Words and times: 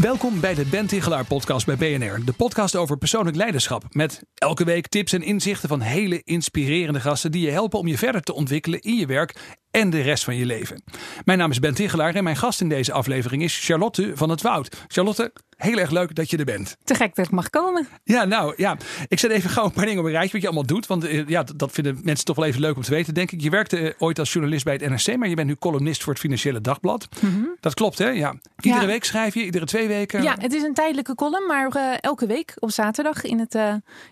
Welkom 0.00 0.40
bij 0.40 0.54
de 0.54 0.64
Ben 0.64 0.86
Tichelaar 0.86 1.24
podcast 1.24 1.66
bij 1.66 1.76
BNR. 1.76 2.24
De 2.24 2.32
podcast 2.32 2.76
over 2.76 2.96
persoonlijk 2.96 3.36
leiderschap. 3.36 3.84
Met 3.90 4.22
elke 4.34 4.64
week 4.64 4.86
tips 4.86 5.12
en 5.12 5.22
inzichten 5.22 5.68
van 5.68 5.80
hele 5.80 6.22
inspirerende 6.24 7.00
gasten 7.00 7.32
die 7.32 7.44
je 7.44 7.50
helpen 7.50 7.78
om 7.78 7.86
je 7.86 7.98
verder 7.98 8.22
te 8.22 8.34
ontwikkelen 8.34 8.80
in 8.80 8.94
je 8.94 9.06
werk 9.06 9.56
en 9.70 9.90
de 9.90 10.00
rest 10.00 10.24
van 10.24 10.36
je 10.36 10.46
leven. 10.46 10.82
Mijn 11.24 11.38
naam 11.38 11.50
is 11.50 11.58
Ben 11.58 11.74
Tichelaar 11.74 12.14
en 12.14 12.24
mijn 12.24 12.36
gast 12.36 12.60
in 12.60 12.68
deze 12.68 12.92
aflevering 12.92 13.42
is 13.42 13.64
Charlotte 13.64 14.12
van 14.14 14.30
het 14.30 14.42
Woud. 14.42 14.84
Charlotte, 14.86 15.32
heel 15.58 15.78
erg 15.78 15.90
leuk 15.90 16.14
dat 16.14 16.30
je 16.30 16.36
er 16.36 16.44
bent. 16.44 16.76
Te 16.84 16.94
gek 16.94 17.14
dat 17.14 17.24
ik 17.24 17.30
mag 17.30 17.50
komen. 17.50 17.88
Ja, 18.04 18.24
nou 18.24 18.54
ja, 18.56 18.76
ik 19.08 19.18
zet 19.18 19.30
even 19.30 19.50
gauw 19.50 19.64
een 19.64 19.72
paar 19.72 19.84
dingen 19.84 20.00
op 20.00 20.06
een 20.06 20.12
rijtje 20.12 20.32
wat 20.32 20.40
je 20.40 20.46
allemaal 20.46 20.66
doet. 20.66 20.86
Want 20.86 21.04
eh, 21.04 21.26
ja, 21.28 21.44
dat 21.56 21.72
vinden 21.72 22.00
mensen 22.02 22.24
toch 22.24 22.36
wel 22.36 22.44
even 22.44 22.60
leuk 22.60 22.76
om 22.76 22.82
te 22.82 22.90
weten, 22.90 23.14
denk 23.14 23.30
ik. 23.32 23.40
Je 23.40 23.50
werkte 23.50 23.78
eh, 23.78 23.94
ooit 23.98 24.18
als 24.18 24.32
journalist 24.32 24.64
bij 24.64 24.74
het 24.74 24.88
NRC, 24.88 25.16
maar 25.16 25.28
je 25.28 25.34
bent 25.34 25.48
nu 25.48 25.54
columnist 25.54 26.02
voor 26.02 26.12
het 26.12 26.22
Financiële 26.22 26.60
Dagblad. 26.60 27.08
Dat 27.60 27.74
klopt, 27.74 27.98
hè? 27.98 28.08
Ja. 28.08 28.34
Iedere 28.60 28.82
Ja. 28.82 28.88
week 28.90 29.04
schrijf 29.04 29.34
je, 29.34 29.44
iedere 29.44 29.64
twee 29.64 29.88
weken. 29.88 30.22
Ja, 30.22 30.36
het 30.38 30.52
is 30.52 30.62
een 30.62 30.74
tijdelijke 30.74 31.14
column, 31.14 31.46
maar 31.46 31.68
eh, 31.70 31.82
elke 32.00 32.26
week 32.26 32.52
op 32.58 32.70
zaterdag 32.70 33.22
in 33.24 33.38
het, 33.38 33.54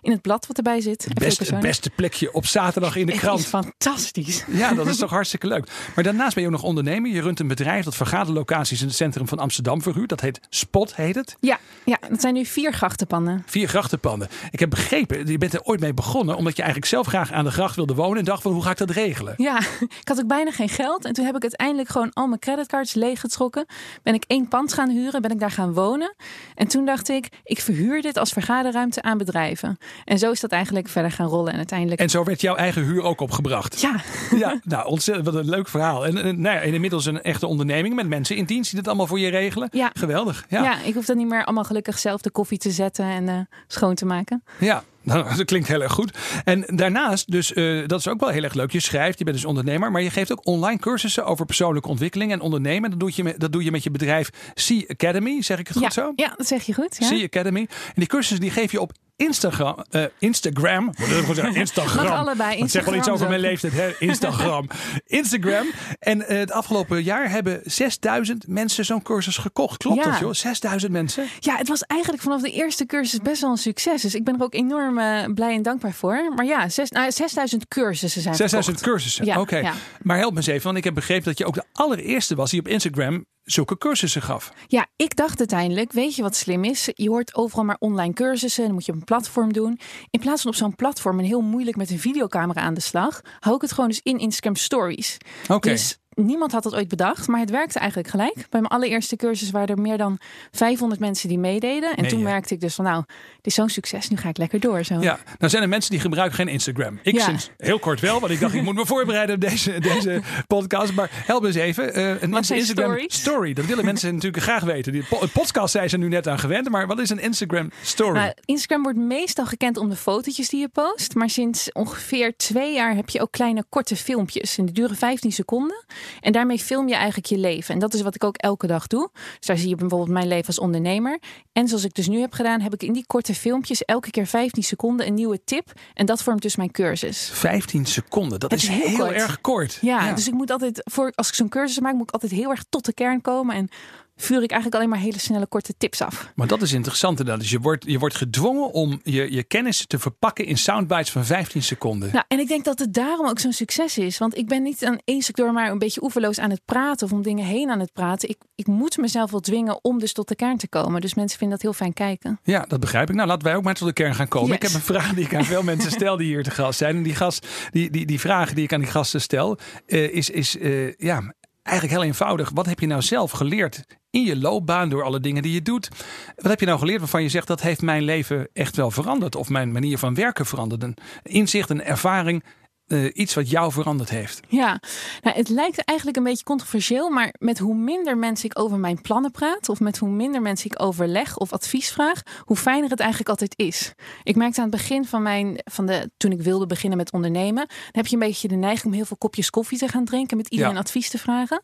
in 0.02 0.10
het 0.10 0.20
blad 0.22 0.46
wat 0.46 0.56
erbij 0.56 0.80
zit. 0.80 1.04
Het 1.04 1.14
persoonlijk. 1.18 1.60
beste 1.66 1.90
plekje 1.90 2.32
op 2.32 2.46
zaterdag 2.46 2.96
in 2.96 3.06
de 3.06 3.12
krant. 3.12 3.38
is 3.40 3.46
fantastisch. 3.46 4.44
Ja, 4.56 4.74
dat 4.74 4.86
is 4.86 4.96
toch 4.96 5.10
hartstikke 5.18 5.46
leuk. 5.46 5.68
Maar 5.94 6.04
daarnaast 6.04 6.34
ben 6.34 6.42
je 6.42 6.48
ook 6.48 6.54
nog 6.54 6.64
ondernemer. 6.64 7.10
Je 7.10 7.20
runt 7.20 7.40
een 7.40 7.48
bedrijf 7.48 7.84
dat 7.84 7.94
vergaderlocaties 7.96 8.80
in 8.80 8.86
het 8.86 8.96
centrum 8.96 9.28
van 9.28 9.38
Amsterdam 9.38 9.82
verhuurt. 9.82 10.08
Dat 10.08 10.20
heet 10.20 10.40
Spot, 10.48 10.96
heet 10.96 11.14
het. 11.14 11.35
Ja, 11.40 11.58
ja, 11.84 11.96
het 12.00 12.20
zijn 12.20 12.34
nu 12.34 12.44
vier 12.44 12.72
grachtenpannen. 12.72 13.42
Vier 13.46 13.68
grachtenpanden. 13.68 14.28
Ik 14.50 14.60
heb 14.60 14.70
begrepen, 14.70 15.26
je 15.26 15.38
bent 15.38 15.54
er 15.54 15.62
ooit 15.62 15.80
mee 15.80 15.94
begonnen 15.94 16.36
omdat 16.36 16.56
je 16.56 16.62
eigenlijk 16.62 16.90
zelf 16.90 17.06
graag 17.06 17.32
aan 17.32 17.44
de 17.44 17.50
gracht 17.50 17.76
wilde 17.76 17.94
wonen. 17.94 18.18
En 18.18 18.24
dacht 18.24 18.42
van, 18.42 18.52
hoe 18.52 18.62
ga 18.62 18.70
ik 18.70 18.76
dat 18.76 18.90
regelen? 18.90 19.34
Ja, 19.36 19.58
ik 20.02 20.08
had 20.08 20.18
ook 20.18 20.26
bijna 20.26 20.50
geen 20.50 20.68
geld. 20.68 21.04
En 21.04 21.12
toen 21.12 21.24
heb 21.24 21.36
ik 21.36 21.42
uiteindelijk 21.42 21.88
gewoon 21.88 22.12
al 22.12 22.26
mijn 22.26 22.40
creditcards 22.40 22.94
leeggetrokken. 22.94 23.66
Ben 24.02 24.14
ik 24.14 24.24
één 24.26 24.48
pand 24.48 24.72
gaan 24.72 24.90
huren, 24.90 25.22
ben 25.22 25.30
ik 25.30 25.40
daar 25.40 25.50
gaan 25.50 25.72
wonen. 25.72 26.14
En 26.54 26.68
toen 26.68 26.84
dacht 26.84 27.08
ik, 27.08 27.28
ik 27.44 27.60
verhuur 27.60 28.02
dit 28.02 28.16
als 28.16 28.32
vergaderruimte 28.32 29.02
aan 29.02 29.18
bedrijven. 29.18 29.78
En 30.04 30.18
zo 30.18 30.30
is 30.30 30.40
dat 30.40 30.50
eigenlijk 30.50 30.88
verder 30.88 31.10
gaan 31.10 31.28
rollen. 31.28 31.50
En 31.52 31.56
uiteindelijk... 31.56 32.00
En 32.00 32.10
zo 32.10 32.24
werd 32.24 32.40
jouw 32.40 32.54
eigen 32.54 32.82
huur 32.82 33.02
ook 33.02 33.20
opgebracht. 33.20 33.80
Ja, 33.80 34.00
Ja, 34.38 34.60
nou, 34.64 34.86
ontzettend, 34.86 35.26
wat 35.26 35.34
een 35.34 35.48
leuk 35.48 35.68
verhaal. 35.68 36.06
En, 36.06 36.16
en, 36.22 36.40
nou 36.40 36.56
ja, 36.56 36.60
en 36.60 36.74
inmiddels 36.74 37.06
een 37.06 37.22
echte 37.22 37.46
onderneming 37.46 37.94
met 37.94 38.08
mensen 38.08 38.36
in 38.36 38.44
dienst 38.44 38.70
die 38.70 38.78
dat 38.78 38.88
allemaal 38.88 39.06
voor 39.06 39.18
je 39.18 39.28
regelen. 39.28 39.68
Ja. 39.72 39.90
Geweldig. 39.94 40.44
Ja, 40.48 40.62
ja. 40.62 40.82
ik 40.82 40.94
hoef 40.94 41.04
dan 41.04 41.16
niet 41.16 41.25
meer 41.26 41.44
allemaal 41.44 41.64
gelukkig 41.64 41.98
zelf 41.98 42.20
de 42.20 42.30
koffie 42.30 42.58
te 42.58 42.70
zetten 42.70 43.04
en 43.04 43.28
eh, 43.28 43.40
schoon 43.66 43.94
te 43.94 44.06
maken. 44.06 44.42
Ja, 44.58 44.84
dat 45.36 45.44
klinkt 45.44 45.68
heel 45.68 45.82
erg 45.82 45.92
goed. 45.92 46.16
En 46.44 46.64
daarnaast, 46.66 47.30
dus 47.30 47.52
eh, 47.52 47.86
dat 47.86 47.98
is 47.98 48.08
ook 48.08 48.20
wel 48.20 48.28
heel 48.28 48.42
erg 48.42 48.54
leuk. 48.54 48.72
Je 48.72 48.80
schrijft, 48.80 49.18
je 49.18 49.24
bent 49.24 49.36
dus 49.36 49.46
ondernemer, 49.46 49.90
maar 49.90 50.02
je 50.02 50.10
geeft 50.10 50.32
ook 50.32 50.46
online 50.46 50.78
cursussen 50.78 51.24
over 51.26 51.46
persoonlijke 51.46 51.88
ontwikkeling 51.88 52.32
en 52.32 52.40
ondernemen. 52.40 52.90
Dat 52.90 53.00
doe 53.00 53.10
je 53.14 53.22
met, 53.22 53.40
dat 53.40 53.52
doe 53.52 53.64
je 53.64 53.70
met 53.70 53.82
je 53.82 53.90
bedrijf 53.90 54.30
C 54.54 54.90
Academy, 54.90 55.42
zeg 55.42 55.58
ik 55.58 55.68
het 55.68 55.76
ja, 55.76 55.82
goed 55.82 55.92
zo? 55.92 56.12
ja, 56.16 56.34
dat 56.36 56.46
zeg 56.46 56.62
je 56.62 56.74
goed. 56.74 56.96
Ja. 56.98 57.08
C 57.08 57.22
Academy. 57.24 57.60
En 57.60 57.92
die 57.94 58.06
cursussen 58.06 58.40
die 58.40 58.50
geef 58.50 58.72
je 58.72 58.80
op 58.80 58.92
Instagram. 59.16 59.84
eh, 59.90 60.04
Instagram. 60.18 60.92
Instagram. 61.54 62.04
Mag 62.04 62.12
allebei. 62.12 62.58
Dat 62.60 62.70
zegt 62.70 62.84
wel 62.84 62.94
iets 62.94 63.08
over 63.08 63.26
Instagram 63.26 63.28
mijn 63.28 63.40
leeftijd. 63.40 63.72
Hè? 63.72 64.06
Instagram. 64.06 64.66
Instagram. 65.06 65.66
En 65.98 66.28
eh, 66.28 66.38
het 66.38 66.50
afgelopen 66.52 67.02
jaar 67.02 67.30
hebben 67.30 67.60
6000 67.64 68.46
mensen 68.48 68.84
zo'n 68.84 69.02
cursus 69.02 69.36
gekocht. 69.36 69.76
Klopt 69.76 70.04
Ja. 70.04 70.10
dat 70.10 70.18
joh? 70.20 70.32
6000 70.32 70.92
mensen? 70.92 71.24
Ja, 71.40 71.56
het 71.56 71.68
was 71.68 71.82
eigenlijk 71.82 72.22
vanaf 72.22 72.42
de 72.42 72.50
eerste 72.50 72.86
cursus 72.86 73.20
best 73.20 73.40
wel 73.40 73.50
een 73.50 73.56
succes. 73.56 74.02
Dus 74.02 74.14
ik 74.14 74.24
ben 74.24 74.34
er 74.34 74.42
ook 74.42 74.54
enorm 74.54 74.95
blij 75.34 75.54
en 75.54 75.62
dankbaar 75.62 75.92
voor. 75.92 76.32
Maar 76.34 76.44
ja, 76.46 76.68
zes, 76.68 76.90
nou, 76.90 77.10
6000 77.12 77.68
cursussen 77.68 78.22
zijn 78.22 78.34
6000 78.34 78.76
verkocht. 78.76 78.96
cursussen. 78.96 79.24
Ja, 79.24 79.40
Oké. 79.40 79.56
ja. 79.56 79.72
Maar 80.02 80.18
help 80.18 80.30
me 80.30 80.36
eens 80.36 80.46
even, 80.46 80.64
want 80.64 80.76
ik 80.76 80.84
heb 80.84 80.94
begrepen 80.94 81.24
dat 81.24 81.38
je 81.38 81.44
ook 81.46 81.54
de 81.54 81.64
allereerste 81.72 82.34
was 82.34 82.50
die 82.50 82.60
op 82.60 82.68
Instagram 82.68 83.24
zulke 83.42 83.78
cursussen 83.78 84.22
gaf. 84.22 84.52
Ja, 84.66 84.86
ik 84.96 85.16
dacht 85.16 85.38
uiteindelijk, 85.38 85.92
weet 85.92 86.16
je 86.16 86.22
wat 86.22 86.36
slim 86.36 86.64
is? 86.64 86.88
Je 86.94 87.08
hoort 87.08 87.34
overal 87.34 87.64
maar 87.64 87.76
online 87.78 88.12
cursussen. 88.12 88.64
Dan 88.64 88.72
moet 88.72 88.86
je 88.86 88.92
op 88.92 88.98
een 88.98 89.04
platform 89.04 89.52
doen. 89.52 89.78
In 90.10 90.20
plaats 90.20 90.42
van 90.42 90.50
op 90.50 90.56
zo'n 90.56 90.74
platform 90.74 91.18
en 91.18 91.24
heel 91.24 91.40
moeilijk 91.40 91.76
met 91.76 91.90
een 91.90 91.98
videocamera 91.98 92.60
aan 92.60 92.74
de 92.74 92.80
slag, 92.80 93.20
hou 93.40 93.54
ik 93.56 93.62
het 93.62 93.72
gewoon 93.72 93.88
dus 93.88 94.00
in 94.02 94.18
Instagram 94.18 94.56
Stories. 94.56 95.16
Oké. 95.48 95.68
Dus 95.68 95.98
niemand 96.16 96.52
had 96.52 96.62
dat 96.62 96.74
ooit 96.74 96.88
bedacht, 96.88 97.28
maar 97.28 97.40
het 97.40 97.50
werkte 97.50 97.78
eigenlijk 97.78 98.08
gelijk. 98.10 98.34
Bij 98.34 98.60
mijn 98.60 98.66
allereerste 98.66 99.16
cursus 99.16 99.50
waren 99.50 99.68
er 99.76 99.80
meer 99.82 99.98
dan 99.98 100.18
500 100.50 101.00
mensen 101.00 101.28
die 101.28 101.38
meededen. 101.38 101.96
En 101.96 102.08
toen 102.08 102.22
merkte 102.22 102.54
ik 102.54 102.60
dus 102.60 102.74
van, 102.74 102.84
nou, 102.84 103.02
dit 103.06 103.46
is 103.46 103.54
zo'n 103.54 103.68
succes, 103.68 104.08
nu 104.08 104.16
ga 104.16 104.28
ik 104.28 104.38
lekker 104.38 104.60
door. 104.60 104.84
Zo. 104.84 104.94
Ja, 105.00 105.18
nou 105.38 105.50
zijn 105.50 105.62
er 105.62 105.68
mensen 105.68 105.90
die 105.90 106.00
gebruiken 106.00 106.36
geen 106.36 106.48
Instagram. 106.48 106.98
Ik 107.02 107.14
Ja. 107.14 107.24
sinds 107.24 107.50
heel 107.56 107.78
kort 107.78 108.00
wel, 108.00 108.20
want 108.20 108.32
ik 108.32 108.40
dacht 108.40 108.54
ik 108.54 108.62
moet 108.62 108.74
me 108.74 108.86
voorbereiden 108.96 109.34
op 109.34 109.40
deze, 109.40 109.78
deze 109.80 110.22
podcast. 110.46 110.92
Maar 110.94 111.10
help 111.12 111.44
eens 111.44 111.54
even. 111.54 111.94
eh, 111.94 112.22
een 112.22 112.32
Instagram 112.34 112.64
stories? 112.64 113.14
story. 113.14 113.52
Dat 113.52 113.64
willen 113.66 113.84
mensen 113.84 114.14
natuurlijk 114.14 114.42
graag 114.42 114.62
weten. 114.62 114.92
Die 114.92 115.04
po- 115.04 115.26
podcast 115.32 115.72
zijn 115.72 115.88
ze 115.88 115.96
nu 115.98 116.08
net 116.08 116.28
aan 116.28 116.38
gewend. 116.38 116.68
Maar 116.70 116.86
wat 116.86 116.98
is 116.98 117.10
een 117.10 117.18
Instagram 117.20 117.70
story? 117.82 118.18
Nou, 118.18 118.32
Instagram 118.44 118.82
wordt 118.82 118.98
meestal 118.98 119.46
gekend 119.46 119.76
om 119.76 119.88
de 119.88 119.96
fotootjes 119.96 120.48
die 120.48 120.60
je 120.60 120.68
post. 120.68 121.14
Maar 121.14 121.30
sinds 121.30 121.72
ongeveer 121.72 122.36
twee 122.36 122.74
jaar 122.74 122.94
heb 122.94 123.08
je 123.08 123.20
ook 123.20 123.30
kleine 123.30 123.64
korte 123.68 123.96
filmpjes. 123.96 124.58
En 124.58 124.64
die 124.64 124.74
duren 124.74 124.96
15 124.96 125.32
seconden. 125.32 125.84
En 126.20 126.32
daarmee 126.32 126.58
film 126.58 126.88
je 126.88 126.94
eigenlijk 126.94 127.26
je 127.26 127.38
leven. 127.38 127.74
En 127.74 127.80
dat 127.80 127.94
is 127.94 128.02
wat 128.02 128.14
ik 128.14 128.24
ook 128.24 128.36
elke 128.36 128.66
dag 128.66 128.86
doe. 128.86 129.10
Dus 129.12 129.46
daar 129.46 129.56
zie 129.56 129.68
je 129.68 129.74
bijvoorbeeld 129.74 130.10
mijn 130.10 130.28
leven 130.28 130.46
als 130.46 130.58
ondernemer. 130.58 131.18
En 131.52 131.68
zoals 131.68 131.84
ik 131.84 131.94
dus 131.94 132.08
nu 132.08 132.20
heb 132.20 132.32
gedaan, 132.32 132.60
heb 132.60 132.74
ik 132.74 132.82
in 132.82 132.92
die 132.92 133.06
korte 133.06 133.34
filmpjes 133.34 133.84
elke 133.84 134.10
keer 134.10 134.26
15 134.26 134.62
seconden 134.62 135.06
een 135.06 135.14
nieuwe 135.14 135.44
tip. 135.44 135.72
En 135.94 136.06
dat 136.06 136.22
vormt 136.22 136.42
dus 136.42 136.56
mijn 136.56 136.70
cursus. 136.70 137.30
15 137.32 137.86
seconden. 137.86 138.40
Dat 138.40 138.52
is 138.52 138.68
heel 138.68 138.88
heel 138.88 138.96
kort. 138.96 139.16
erg 139.16 139.40
kort. 139.40 139.78
Ja, 139.80 140.12
dus 140.12 140.26
ik 140.26 140.34
moet 140.34 140.50
altijd, 140.50 140.80
voor, 140.84 141.12
als 141.14 141.28
ik 141.28 141.34
zo'n 141.34 141.48
cursus 141.48 141.80
maak, 141.80 141.94
moet 141.94 142.08
ik 142.08 142.10
altijd 142.10 142.32
heel 142.32 142.50
erg 142.50 142.64
tot 142.68 142.84
de 142.84 142.92
kern 142.92 143.20
komen. 143.20 143.54
En 143.54 143.68
vuur 144.16 144.42
ik 144.42 144.50
eigenlijk 144.50 144.74
alleen 144.74 144.88
maar 144.88 144.98
hele 145.04 145.18
snelle 145.18 145.46
korte 145.46 145.74
tips 145.78 146.00
af. 146.00 146.32
Maar 146.34 146.46
dat 146.46 146.62
is 146.62 146.72
interessant 146.72 147.18
inderdaad. 147.18 147.42
Dus 147.42 147.50
je 147.50 147.60
wordt, 147.60 147.84
je 147.86 147.98
wordt 147.98 148.16
gedwongen 148.16 148.72
om 148.72 149.00
je, 149.02 149.32
je 149.32 149.42
kennis 149.42 149.86
te 149.86 149.98
verpakken 149.98 150.44
in 150.44 150.58
soundbites 150.58 151.10
van 151.10 151.24
15 151.24 151.62
seconden. 151.62 152.12
Nou, 152.12 152.24
en 152.28 152.38
ik 152.38 152.48
denk 152.48 152.64
dat 152.64 152.78
het 152.78 152.94
daarom 152.94 153.26
ook 153.26 153.38
zo'n 153.38 153.52
succes 153.52 153.98
is. 153.98 154.18
Want 154.18 154.36
ik 154.36 154.48
ben 154.48 154.62
niet 154.62 154.84
aan 154.84 154.98
één 155.04 155.22
sector 155.22 155.52
maar 155.52 155.70
een 155.70 155.78
beetje 155.78 156.02
oeverloos 156.02 156.38
aan 156.38 156.50
het 156.50 156.64
praten 156.64 157.06
of 157.06 157.12
om 157.12 157.22
dingen 157.22 157.44
heen 157.44 157.70
aan 157.70 157.80
het 157.80 157.92
praten. 157.92 158.28
Ik, 158.28 158.38
ik 158.54 158.66
moet 158.66 158.96
mezelf 158.96 159.30
wel 159.30 159.40
dwingen 159.40 159.84
om 159.84 159.98
dus 159.98 160.12
tot 160.12 160.28
de 160.28 160.36
kern 160.36 160.56
te 160.56 160.68
komen. 160.68 161.00
Dus 161.00 161.14
mensen 161.14 161.38
vinden 161.38 161.56
dat 161.56 161.66
heel 161.66 161.76
fijn 161.76 161.92
kijken. 161.92 162.40
Ja, 162.42 162.64
dat 162.68 162.80
begrijp 162.80 163.08
ik. 163.08 163.14
Nou, 163.14 163.28
laten 163.28 163.44
wij 163.44 163.56
ook 163.56 163.64
maar 163.64 163.74
tot 163.74 163.86
de 163.86 163.92
kern 163.92 164.14
gaan 164.14 164.28
komen. 164.28 164.48
Yes. 164.48 164.56
Ik 164.56 164.62
heb 164.62 164.74
een 164.74 164.80
vraag 164.80 165.14
die 165.14 165.24
ik 165.24 165.34
aan 165.34 165.44
veel 165.44 165.62
mensen 165.62 165.90
stel 165.90 166.16
die 166.16 166.26
hier 166.26 166.42
te 166.42 166.50
gast 166.50 166.78
zijn. 166.78 166.96
En 166.96 167.02
die, 167.02 167.14
gast, 167.14 167.46
die, 167.70 167.90
die, 167.90 168.06
die 168.06 168.20
vraag 168.20 168.52
die 168.52 168.64
ik 168.64 168.72
aan 168.72 168.80
die 168.80 168.90
gasten 168.90 169.20
stel, 169.20 169.58
eh, 169.86 170.14
is, 170.14 170.30
is 170.30 170.58
eh, 170.58 170.92
ja, 170.94 171.34
eigenlijk 171.66 171.98
heel 171.98 172.08
eenvoudig. 172.08 172.50
Wat 172.54 172.66
heb 172.66 172.80
je 172.80 172.86
nou 172.86 173.02
zelf 173.02 173.30
geleerd 173.30 173.84
in 174.16 174.24
je 174.24 174.38
loopbaan 174.38 174.88
door 174.88 175.02
alle 175.02 175.20
dingen 175.20 175.42
die 175.42 175.52
je 175.52 175.62
doet? 175.62 175.88
Wat 176.36 176.50
heb 176.50 176.60
je 176.60 176.66
nou 176.66 176.78
geleerd 176.78 176.98
waarvan 177.00 177.22
je 177.22 177.28
zegt 177.28 177.46
dat 177.46 177.60
heeft 177.62 177.82
mijn 177.82 178.02
leven 178.02 178.48
echt 178.52 178.76
wel 178.76 178.90
veranderd? 178.90 179.36
Of 179.36 179.48
mijn 179.48 179.72
manier 179.72 179.98
van 179.98 180.14
werken 180.14 180.46
veranderd? 180.46 180.82
Een 180.82 180.96
inzicht, 181.22 181.70
een 181.70 181.82
ervaring, 181.82 182.44
eh, 182.86 183.10
iets 183.12 183.34
wat 183.34 183.50
jou 183.50 183.72
veranderd 183.72 184.10
heeft. 184.10 184.40
Ja, 184.48 184.80
nou, 185.20 185.36
het 185.36 185.48
lijkt 185.48 185.84
eigenlijk 185.84 186.18
een 186.18 186.24
beetje 186.24 186.44
controversieel. 186.44 187.10
Maar 187.10 187.34
met 187.38 187.58
hoe 187.58 187.74
minder 187.74 188.18
mensen 188.18 188.50
ik 188.50 188.58
over 188.58 188.78
mijn 188.78 189.00
plannen 189.00 189.30
praat. 189.30 189.68
Of 189.68 189.80
met 189.80 189.98
hoe 189.98 190.08
minder 190.08 190.42
mensen 190.42 190.70
ik 190.70 190.82
overleg 190.82 191.36
of 191.36 191.52
advies 191.52 191.90
vraag. 191.90 192.22
Hoe 192.44 192.56
fijner 192.56 192.90
het 192.90 193.00
eigenlijk 193.00 193.30
altijd 193.30 193.54
is. 193.56 193.92
Ik 194.22 194.36
merkte 194.36 194.60
aan 194.60 194.68
het 194.70 194.76
begin 194.76 195.04
van 195.04 195.22
mijn, 195.22 195.60
van 195.64 195.86
de, 195.86 196.10
toen 196.16 196.32
ik 196.32 196.42
wilde 196.42 196.66
beginnen 196.66 196.98
met 196.98 197.12
ondernemen. 197.12 197.66
Dan 197.66 197.90
heb 197.92 198.06
je 198.06 198.12
een 198.14 198.18
beetje 198.28 198.48
de 198.48 198.54
neiging 198.54 198.84
om 198.86 198.92
heel 198.92 199.04
veel 199.04 199.16
kopjes 199.16 199.50
koffie 199.50 199.78
te 199.78 199.88
gaan 199.88 200.04
drinken. 200.04 200.36
Met 200.36 200.48
iedereen 200.48 200.72
Ja. 200.74 200.78
advies 200.78 201.10
te 201.10 201.18
vragen. 201.18 201.62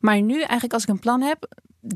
Maar 0.00 0.20
nu 0.20 0.38
eigenlijk 0.40 0.72
als 0.72 0.82
ik 0.82 0.88
een 0.88 0.98
plan 0.98 1.20
heb. 1.22 1.48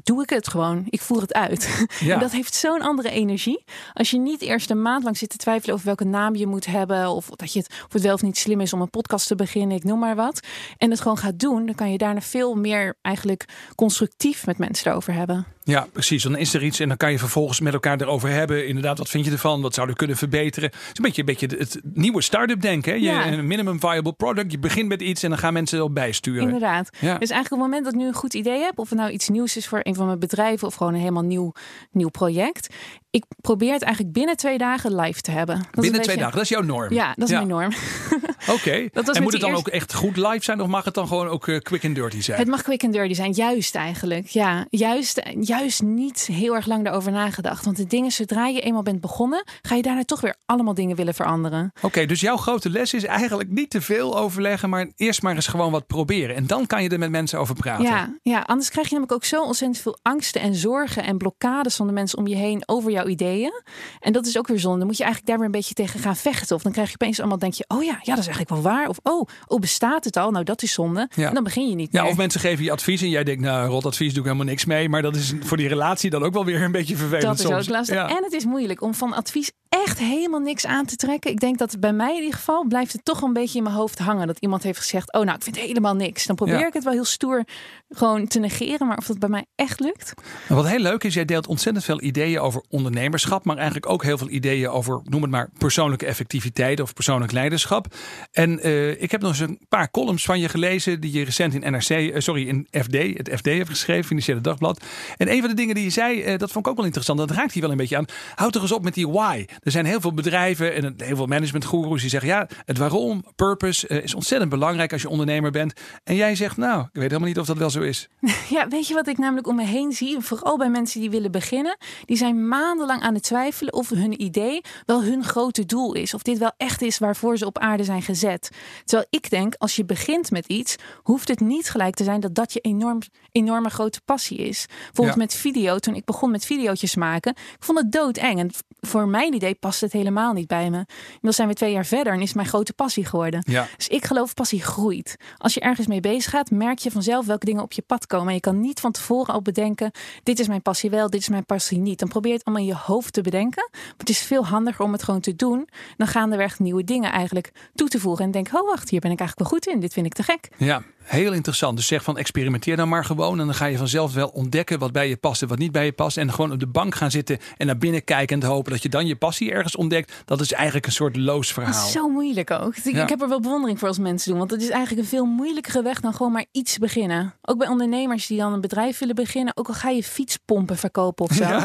Doe 0.03 0.23
ik 0.23 0.31
het 0.31 0.49
gewoon. 0.49 0.85
Ik 0.89 1.01
voer 1.01 1.21
het 1.21 1.33
uit. 1.33 1.69
Ja. 2.01 2.15
En 2.15 2.21
dat 2.21 2.31
heeft 2.33 2.55
zo'n 2.55 2.81
andere 2.81 3.11
energie. 3.11 3.65
Als 3.93 4.11
je 4.11 4.19
niet 4.19 4.41
eerst 4.43 4.71
een 4.71 4.83
maand 4.83 5.05
lang 5.05 5.17
zit 5.17 5.29
te 5.29 5.37
twijfelen 5.37 5.75
over 5.75 5.87
welke 5.87 6.05
naam 6.05 6.37
je 6.37 6.47
moet 6.47 6.67
hebben. 6.67 7.09
Of 7.09 7.27
dat 7.27 7.53
je 7.53 7.59
het, 7.59 7.69
of 7.87 7.93
het 7.93 8.03
wel 8.03 8.15
of 8.15 8.23
niet 8.23 8.39
slim 8.39 8.61
is 8.61 8.73
om 8.73 8.81
een 8.81 8.91
podcast 8.91 9.27
te 9.27 9.35
beginnen. 9.35 9.77
Ik 9.77 9.85
noem 9.85 9.99
maar 9.99 10.17
wat. 10.17 10.41
En 10.79 10.91
het 10.91 11.01
gewoon 11.01 11.17
gaat 11.17 11.39
doen. 11.39 11.67
Dan 11.67 11.75
kan 11.75 11.93
je 11.93 11.99
daarna 11.99 12.21
veel 12.21 12.55
meer 12.55 12.97
eigenlijk 13.03 13.45
constructief 13.75 14.47
met 14.47 14.59
mensen 14.59 14.91
erover 14.91 15.13
hebben. 15.13 15.47
Ja, 15.71 15.87
precies. 15.93 16.23
Dan 16.23 16.37
is 16.37 16.55
er 16.55 16.63
iets 16.63 16.81
en 16.81 16.89
dan 16.89 16.97
kan 16.97 17.11
je 17.11 17.19
vervolgens 17.19 17.61
met 17.61 17.73
elkaar 17.73 18.01
erover 18.01 18.31
hebben. 18.31 18.67
Inderdaad, 18.67 18.99
wat 18.99 19.09
vind 19.09 19.25
je 19.25 19.31
ervan? 19.31 19.61
Wat 19.61 19.75
zou 19.75 19.89
er 19.89 19.95
kunnen 19.95 20.17
verbeteren? 20.17 20.71
Het 20.71 20.81
is 20.81 20.89
een 20.93 21.03
beetje, 21.03 21.21
een 21.21 21.27
beetje 21.27 21.47
het 21.59 21.81
nieuwe 21.83 22.23
start-up 22.23 22.61
denken. 22.61 22.93
Hè? 22.93 22.99
Je, 22.99 23.05
Ja. 23.05 23.33
Een 23.33 23.47
minimum 23.47 23.81
viable 23.81 24.13
product. 24.13 24.53
Je 24.53 24.59
begint 24.59 24.89
met 24.89 25.03
iets 25.03 25.23
en 25.23 25.31
dan 25.31 25.39
gaan 25.39 25.53
mensen 25.53 25.79
erop 25.79 25.95
bijsturen. 25.95 26.43
Inderdaad. 26.43 26.91
Ja. 26.93 27.19
Dus 27.19 27.31
eigenlijk 27.31 27.45
op 27.45 27.51
het 27.51 27.61
moment 27.61 27.85
dat 27.85 27.93
ik 27.93 27.99
nu 27.99 28.07
een 28.07 28.15
goed 28.15 28.35
idee 28.35 28.61
heb, 28.61 28.79
of 28.79 28.89
het 28.89 28.99
nou 28.99 29.11
iets 29.11 29.29
nieuws 29.29 29.57
is 29.57 29.69
voor 29.69 29.81
een 29.83 29.95
van 29.95 30.07
mijn 30.07 30.19
bedrijven 30.19 30.67
of 30.67 30.75
gewoon 30.75 30.95
een 30.95 31.01
helemaal 31.01 31.23
nieuw, 31.23 31.53
nieuw 31.91 32.09
project. 32.09 32.75
Ik 33.11 33.25
probeer 33.41 33.73
het 33.73 33.83
eigenlijk 33.83 34.15
binnen 34.15 34.37
twee 34.37 34.59
dagen 34.59 34.95
live 34.95 35.21
te 35.21 35.31
hebben. 35.31 35.57
Dat 35.71 35.85
binnen 35.85 36.03
twee 36.03 36.17
dagen, 36.17 36.33
dat 36.33 36.43
is 36.43 36.49
jouw 36.49 36.63
norm. 36.63 36.93
Ja, 36.93 37.15
dat 37.17 37.29
is 37.29 37.35
mijn 37.35 37.47
norm. 37.47 37.73
Oké. 38.57 38.71
en 39.13 39.23
moet 39.23 39.33
het 39.33 39.41
dan 39.41 39.55
ook 39.55 39.69
echt 39.69 39.95
goed 39.95 40.17
live 40.17 40.45
zijn 40.45 40.61
of 40.61 40.67
mag 40.67 40.85
het 40.85 40.95
dan 40.95 41.09
gewoon 41.09 41.29
ook 41.29 41.47
uh, 41.47 41.59
quick 41.59 41.85
and 41.85 41.95
dirty 41.95 42.21
zijn? 42.21 42.39
Het 42.39 42.49
mag 42.49 42.63
quick 42.63 42.85
and 42.85 42.93
dirty 42.93 43.15
zijn, 43.15 43.33
juist 43.33 43.75
eigenlijk. 43.75 44.27
Ja, 44.27 44.67
juist, 44.71 45.23
juist 45.41 45.83
niet 45.83 46.29
heel 46.33 46.55
erg 46.55 46.67
lang 46.67 46.85
daarover 46.85 47.13
nagedacht. 47.13 47.65
Want 47.65 47.77
de 47.77 47.87
dingen, 47.87 48.11
zodra 48.11 48.47
je 48.47 48.61
eenmaal 48.61 48.83
bent 48.83 49.01
begonnen, 49.01 49.45
ga 49.63 49.75
je 49.75 49.83
daarna 49.83 50.05
toch 50.05 50.21
weer 50.21 50.35
allemaal 50.47 50.75
dingen 50.75 50.97
willen 50.97 51.15
veranderen. 51.15 51.73
Oké, 51.83 52.07
dus 52.07 52.21
jouw 52.21 52.37
grote 52.37 52.71
les 52.71 52.95
is 52.95 53.05
eigenlijk 53.05 53.51
niet 53.51 53.71
te 53.71 53.81
veel 53.81 54.19
overleggen, 54.19 54.69
maar 54.69 54.91
eerst 54.97 55.23
maar 55.23 55.35
eens 55.35 55.47
gewoon 55.47 55.73
wat 55.73 55.87
proberen. 55.87 56.37
En 56.37 56.47
dan 56.47 56.67
kan 56.67 56.83
je 56.83 56.89
er 56.89 56.99
met 56.99 57.11
mensen 57.11 57.39
over 57.39 57.55
praten. 57.55 57.85
Ja, 57.85 58.17
ja 58.23 58.41
anders 58.41 58.71
krijg 58.71 58.89
je 58.89 58.95
namelijk 58.95 59.17
ook 59.17 59.25
zo 59.25 59.43
ontzettend 59.43 59.83
veel 59.83 59.99
angsten 60.03 60.41
en 60.41 60.55
zorgen 60.55 61.05
en 61.05 61.19
blokkades 61.19 61.77
van 61.77 61.87
de 61.87 61.93
mensen 61.93 62.19
om 62.19 62.27
je 62.27 62.37
heen 62.37 62.63
over 62.67 62.91
jouw 63.01 63.11
ideeën. 63.11 63.63
En 64.01 64.13
dat 64.13 64.27
is 64.27 64.39
ook 64.39 64.49
weer 64.49 64.59
zonde. 64.59 64.79
Dan 64.79 64.87
moet 64.87 64.97
je 64.97 65.03
eigenlijk 65.03 65.33
daar 65.33 65.39
weer 65.39 65.55
een 65.55 65.61
beetje 65.61 65.75
tegen 65.75 66.01
gaan 66.01 66.17
vechten. 66.17 66.57
Of 66.57 66.63
dan 66.63 66.73
krijg 66.73 66.89
je 66.89 66.95
opeens 66.95 67.19
allemaal, 67.19 67.39
denk 67.39 67.55
je, 67.55 67.65
oh 67.69 67.83
ja, 67.83 67.99
ja, 68.03 68.15
dat 68.15 68.19
is 68.19 68.27
eigenlijk 68.27 68.49
wel 68.49 68.63
waar. 68.63 68.89
Of 68.89 68.99
oh, 69.03 69.27
oh 69.47 69.61
bestaat 69.61 70.05
het 70.05 70.17
al? 70.17 70.31
Nou, 70.31 70.45
dat 70.45 70.63
is 70.63 70.73
zonde. 70.73 71.09
Ja. 71.15 71.29
En 71.29 71.35
dan 71.35 71.45
begin 71.45 71.69
je 71.69 71.75
niet. 71.75 71.93
Ja, 71.93 72.07
of 72.07 72.17
mensen 72.17 72.41
geven 72.41 72.65
je 72.65 72.73
advies 72.73 73.03
en 73.03 73.09
jij 73.09 73.25
denkt, 73.25 73.43
nou, 73.43 73.69
rot 73.69 73.87
advies 73.87 74.09
doe 74.09 74.19
ik 74.19 74.25
helemaal 74.25 74.47
niks 74.47 74.65
mee. 74.65 74.89
Maar 74.89 75.03
dat 75.03 75.17
is 75.17 75.35
voor 75.41 75.57
die 75.57 75.69
relatie 75.69 76.11
dan 76.11 76.23
ook 76.23 76.33
wel 76.33 76.45
weer 76.45 76.63
een 76.63 76.73
beetje 76.73 76.97
vervelend. 76.97 77.23
Dat 77.27 77.39
is 77.39 77.45
soms. 77.45 77.69
ook 77.69 77.69
lastig. 77.69 77.97
En 77.97 78.25
het 78.25 78.33
is 78.33 78.45
moeilijk 78.45 78.83
om 78.83 78.95
van 78.95 79.13
advies 79.13 79.53
echt 79.85 79.99
helemaal 79.99 80.41
niks 80.41 80.67
aan 80.67 80.87
te 80.87 80.97
trekken. 80.97 81.31
Ik 81.31 81.41
denk 81.41 81.59
dat 81.59 81.81
bij 81.81 81.93
mij 81.93 82.17
in 82.17 82.23
ieder 82.23 82.39
geval 82.39 82.67
blijft 82.67 82.93
het 82.93 83.05
toch 83.05 83.23
een 83.23 83.33
beetje 83.33 83.59
in 83.59 83.65
mijn 83.65 83.75
hoofd 83.75 83.99
hangen. 83.99 84.27
Dat 84.27 84.39
iemand 84.39 84.63
heeft 84.63 84.79
gezegd, 84.79 85.13
oh 85.13 85.23
nou, 85.23 85.37
ik 85.37 85.43
vind 85.43 85.59
helemaal 85.59 85.95
niks. 85.95 86.27
Dan 86.27 86.37
probeer 86.37 86.67
ik 86.67 86.73
het 86.73 86.85
wel 86.85 86.93
heel 86.93 87.05
stoer 87.05 87.45
gewoon 87.89 88.27
te 88.27 88.39
negeren. 88.39 88.87
Maar 88.87 88.97
of 88.97 89.07
dat 89.07 89.19
bij 89.19 89.29
mij 89.29 89.47
echt 89.55 89.81
lukt. 89.81 90.15
Wat 90.49 90.69
heel 90.69 90.79
leuk 90.79 91.05
is, 91.05 91.15
jij 91.15 91.25
deelt 91.25 91.47
ontzettend 91.47 91.85
veel 91.85 92.03
ideeën 92.03 92.41
over 92.41 92.63
ondernemerschap. 92.69 93.45
Maar 93.45 93.57
eigenlijk 93.57 93.89
ook 93.89 94.03
heel 94.03 94.19
veel 94.19 94.29
ideeën 94.29 94.69
over, 94.69 95.01
noem 95.05 95.23
het 95.23 95.31
maar, 95.31 95.51
persoonlijke 95.59 96.07
effectiviteit 96.07 96.81
of 96.81 96.93
persoonlijk 96.93 97.33
leiderschap. 97.33 97.95
En 98.33 98.67
uh, 98.67 99.03
ik 99.03 99.11
heb 99.11 99.21
nog 99.21 99.31
eens 99.31 99.41
een 99.41 99.61
paar 99.69 99.91
columns 99.91 100.25
van 100.25 100.41
je 100.41 100.49
gelezen 100.49 101.01
die 101.01 101.13
je 101.13 101.25
recent 101.25 101.55
in 101.55 101.73
NRC, 101.73 101.89
uh, 101.89 102.15
eh, 102.15 102.21
sorry, 102.21 102.49
in 102.49 102.67
FD, 102.71 102.95
het 103.17 103.31
FD 103.37 103.45
heeft 103.45 103.69
geschreven, 103.69 104.05
Financiële 104.05 104.41
Dagblad. 104.41 104.85
En 105.17 105.33
een 105.33 105.41
van 105.41 105.49
de 105.49 105.55
dingen 105.55 105.75
die 105.75 105.85
je 105.85 105.91
zei, 105.91 106.33
uh, 106.33 106.39
dat 106.39 106.51
vond 106.51 106.65
ik 106.65 106.71
ook 106.71 106.77
wel 106.77 106.85
interessant. 106.85 107.19
Dat 107.19 107.31
raakt 107.31 107.53
hier 107.53 107.63
wel 107.63 107.71
een 107.71 107.77
beetje 107.77 107.97
aan. 107.97 108.05
Houd 108.35 108.53
toch 108.53 108.63
eens 108.63 108.73
op 108.73 108.83
met 108.83 108.95
die 108.95 109.09
why. 109.09 109.45
Er 109.71 109.77
zijn 109.77 109.89
heel 109.89 110.01
veel 110.01 110.15
bedrijven 110.15 110.75
en 110.75 110.95
heel 110.97 111.17
veel 111.17 111.27
managementgoeroes 111.27 112.01
die 112.01 112.11
zeggen, 112.11 112.29
ja, 112.29 112.49
het 112.65 112.79
waarom, 112.79 113.25
purpose 113.37 113.87
is 113.87 114.15
ontzettend 114.15 114.51
belangrijk 114.51 114.93
als 114.93 115.03
je 115.03 115.09
ondernemer 115.09 115.51
bent. 115.51 115.73
En 116.05 116.15
jij 116.15 116.35
zegt, 116.35 116.57
nou, 116.57 116.81
ik 116.81 116.89
weet 116.93 117.03
helemaal 117.03 117.29
niet 117.29 117.39
of 117.39 117.47
dat 117.47 117.57
wel 117.57 117.71
zo 117.71 117.81
is. 117.81 118.09
Ja, 118.49 118.69
weet 118.69 118.87
je 118.87 118.95
wat 118.95 119.07
ik 119.07 119.19
namelijk 119.19 119.47
om 119.47 119.57
me 119.57 119.65
heen 119.65 119.93
zie? 119.93 120.19
Vooral 120.21 120.57
bij 120.59 120.71
mensen 120.71 121.01
die 121.01 121.11
willen 121.11 121.31
beginnen. 121.31 121.77
Die 122.05 122.17
zijn 122.17 122.49
maandenlang 122.49 123.03
aan 123.03 123.15
het 123.15 123.23
twijfelen 123.23 123.73
of 123.73 123.89
hun 123.89 124.23
idee 124.23 124.61
wel 124.87 125.03
hun 125.03 125.25
grote 125.25 125.67
doel 125.67 125.95
is. 125.95 126.15
Of 126.15 126.23
dit 126.23 126.39
wel 126.39 126.53
echt 126.57 126.83
is 126.83 126.99
waarvoor 126.99 127.39
ze 127.39 127.47
op 127.47 127.59
aarde 127.59 127.85
zijn 127.85 128.03
gezet. 128.03 128.51
Terwijl 128.85 129.09
ik 129.11 129.31
denk, 129.31 129.55
als 129.59 129.77
je 129.77 129.85
begint 129.85 130.31
met 130.31 130.47
iets, 130.47 130.77
hoeft 131.03 131.29
het 131.29 131.41
niet 131.41 131.71
gelijk 131.71 131.95
te 131.95 132.05
zijn 132.05 132.21
dat 132.21 132.35
dat 132.35 132.53
je 132.53 132.61
enorm, 132.61 132.99
enorme 133.33 133.71
grote 133.71 134.01
passie 134.05 134.39
is. 134.39 134.67
Bijvoorbeeld 134.85 135.17
met 135.17 135.35
video, 135.35 135.79
toen 135.79 135.95
ik 135.95 136.05
begon 136.05 136.31
met 136.31 136.47
video's 136.47 136.97
maken, 136.97 137.33
ik 137.33 137.65
vond 137.65 137.79
het 137.79 137.93
doodeng. 137.93 138.39
En 138.39 138.51
voor 138.81 139.09
mijn 139.09 139.35
idee 139.35 139.55
past 139.61 139.81
het 139.81 139.93
helemaal 139.93 140.33
niet 140.33 140.47
bij 140.47 140.71
me. 140.71 140.85
Inmiddels 141.07 141.37
zijn 141.37 141.49
we 141.49 141.55
twee 141.55 141.73
jaar 141.73 141.87
verder 141.87 142.13
en 142.13 142.21
is 142.21 142.33
mijn 142.33 142.49
grote 142.49 142.73
passie 142.73 143.05
geworden. 143.05 143.45
Ja. 143.47 143.67
Dus 143.77 143.89
ik 143.89 144.05
geloof 144.05 144.35
passie 144.35 144.63
groeit. 144.63 145.17
Als 145.37 145.55
je 145.55 145.61
ergens 145.61 145.87
mee 145.87 146.01
bezig 146.01 146.31
gaat, 146.31 146.51
merk 146.51 146.79
je 146.79 146.91
vanzelf 146.91 147.27
welke 147.27 147.45
dingen 147.45 147.63
op 147.63 147.73
je 147.73 147.83
pad 147.83 148.07
komen. 148.07 148.29
En 148.29 148.35
je 148.35 148.41
kan 148.41 148.61
niet 148.61 148.81
van 148.81 148.93
tevoren 148.93 149.35
al 149.35 149.43
bedenken, 149.43 149.91
dit 150.23 150.39
is 150.39 150.49
mijn 150.49 150.63
passie 150.63 150.91
wel, 150.91 151.11
dit 151.11 151.21
is 151.21 151.29
mijn 151.29 151.47
passie 151.47 151.79
niet. 151.79 151.99
Dan 151.99 152.09
probeer 152.09 152.31
je 152.31 152.37
het 152.37 152.47
allemaal 152.47 152.65
in 152.65 152.71
je 152.71 152.81
hoofd 152.83 153.13
te 153.13 153.21
bedenken. 153.21 153.69
Maar 153.73 153.95
het 153.97 154.09
is 154.09 154.19
veel 154.19 154.47
handiger 154.47 154.85
om 154.85 154.93
het 154.93 155.03
gewoon 155.03 155.21
te 155.21 155.37
doen. 155.37 155.69
Dan 155.97 156.07
gaan 156.07 156.33
er 156.33 156.39
weg 156.39 156.59
nieuwe 156.59 156.85
dingen 156.85 157.13
eigenlijk 157.13 157.53
toe 157.75 157.89
te 157.89 158.01
voegen. 158.01 158.25
En 158.25 158.31
denk, 158.31 158.49
oh 158.53 158.69
wacht, 158.69 158.91
hier 158.91 159.01
ben 159.01 159.11
ik 159.11 159.19
eigenlijk 159.19 159.51
wel 159.51 159.59
goed 159.59 159.75
in. 159.75 159.81
Dit 159.81 159.93
vind 159.93 160.07
ik 160.07 160.13
te 160.13 160.23
gek. 160.23 160.49
Ja, 160.57 160.83
Heel 161.03 161.33
interessant. 161.33 161.77
Dus 161.77 161.87
zeg 161.87 162.03
van 162.03 162.19
experimenteer 162.19 162.77
dan 162.77 162.89
maar 162.89 163.05
gewoon. 163.05 163.41
En 163.41 163.47
dan 163.47 163.55
ga 163.55 163.65
je 163.65 163.77
vanzelf 163.77 164.15
wel 164.15 164.29
ontdekken 164.29 164.79
wat 164.79 164.93
bij 164.93 165.09
je 165.09 165.17
past 165.17 165.43
en 165.43 165.49
wat 165.49 165.59
niet 165.59 165.73
bij 165.73 165.85
je 165.85 165.93
past. 165.93 166.17
En 166.17 166.33
gewoon 166.33 166.53
op 166.53 166.61
de 166.61 166.67
bank 166.67 166.95
gaan 166.95 167.11
zitten 167.11 167.39
en 167.57 167.67
naar 167.67 167.79
binnen 167.79 168.05
kijken 168.05 168.41
en 168.41 168.49
hopen 168.49 168.73
dat 168.73 168.83
je 168.83 168.89
dan 168.89 169.07
je 169.07 169.17
passie 169.17 169.53
ergens 169.53 169.77
ontdekt. 169.77 170.13
Dat 170.25 170.41
is 170.41 170.53
eigenlijk 170.53 170.87
een 170.87 170.93
soort 170.93 171.17
loos 171.17 171.53
verhaal. 171.53 171.73
Dat 171.73 171.85
is 171.85 171.93
zo 171.93 172.09
moeilijk 172.09 172.51
ook. 172.51 172.77
Ik, 172.77 172.85
ik 172.85 173.09
heb 173.09 173.23
er 173.23 173.29
wel 173.29 173.41
bewondering 173.41 173.79
voor 173.79 173.89
als 173.89 173.99
mensen 173.99 174.31
doen. 174.31 174.39
Want 174.39 174.51
het 174.51 174.63
is 174.63 174.69
eigenlijk 174.69 175.03
een 175.03 175.09
veel 175.09 175.25
moeilijkere 175.25 175.83
weg 175.83 176.01
dan 176.01 176.15
gewoon 176.15 176.33
maar 176.33 176.47
iets 176.53 176.79
beginnen. 176.79 177.35
Ook 177.43 177.59
bij 177.59 177.69
ondernemers 177.69 178.27
die 178.27 178.39
dan 178.39 178.53
een 178.53 178.61
bedrijf 178.61 178.99
willen 178.99 179.15
beginnen. 179.15 179.57
Ook 179.57 179.69
al 179.69 179.75
ga 179.75 179.89
je 179.89 180.03
fietspompen 180.03 180.77
verkopen 180.77 181.25
of 181.25 181.33
zo. 181.33 181.45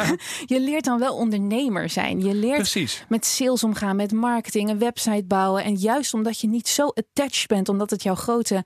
Je 0.56 0.60
leert 0.60 0.84
dan 0.84 1.00
wel 1.00 1.16
ondernemer 1.16 1.90
zijn. 1.90 2.20
Je 2.20 2.34
leert 2.34 2.56
Precies. 2.56 3.04
met 3.10 3.26
sales 3.26 3.64
omgaan, 3.64 3.96
met 3.96 4.12
marketing, 4.12 4.70
een 4.70 4.80
website 4.80 5.24
bouwen. 5.28 5.64
En 5.64 5.76
juist 5.76 6.14
omdat 6.14 6.40
je 6.40 6.48
niet 6.48 6.68
zo 6.68 6.88
attached 6.88 7.48
bent, 7.48 7.70
omdat 7.70 7.90
het 7.90 8.04
jouw 8.04 8.16
grote 8.16 8.64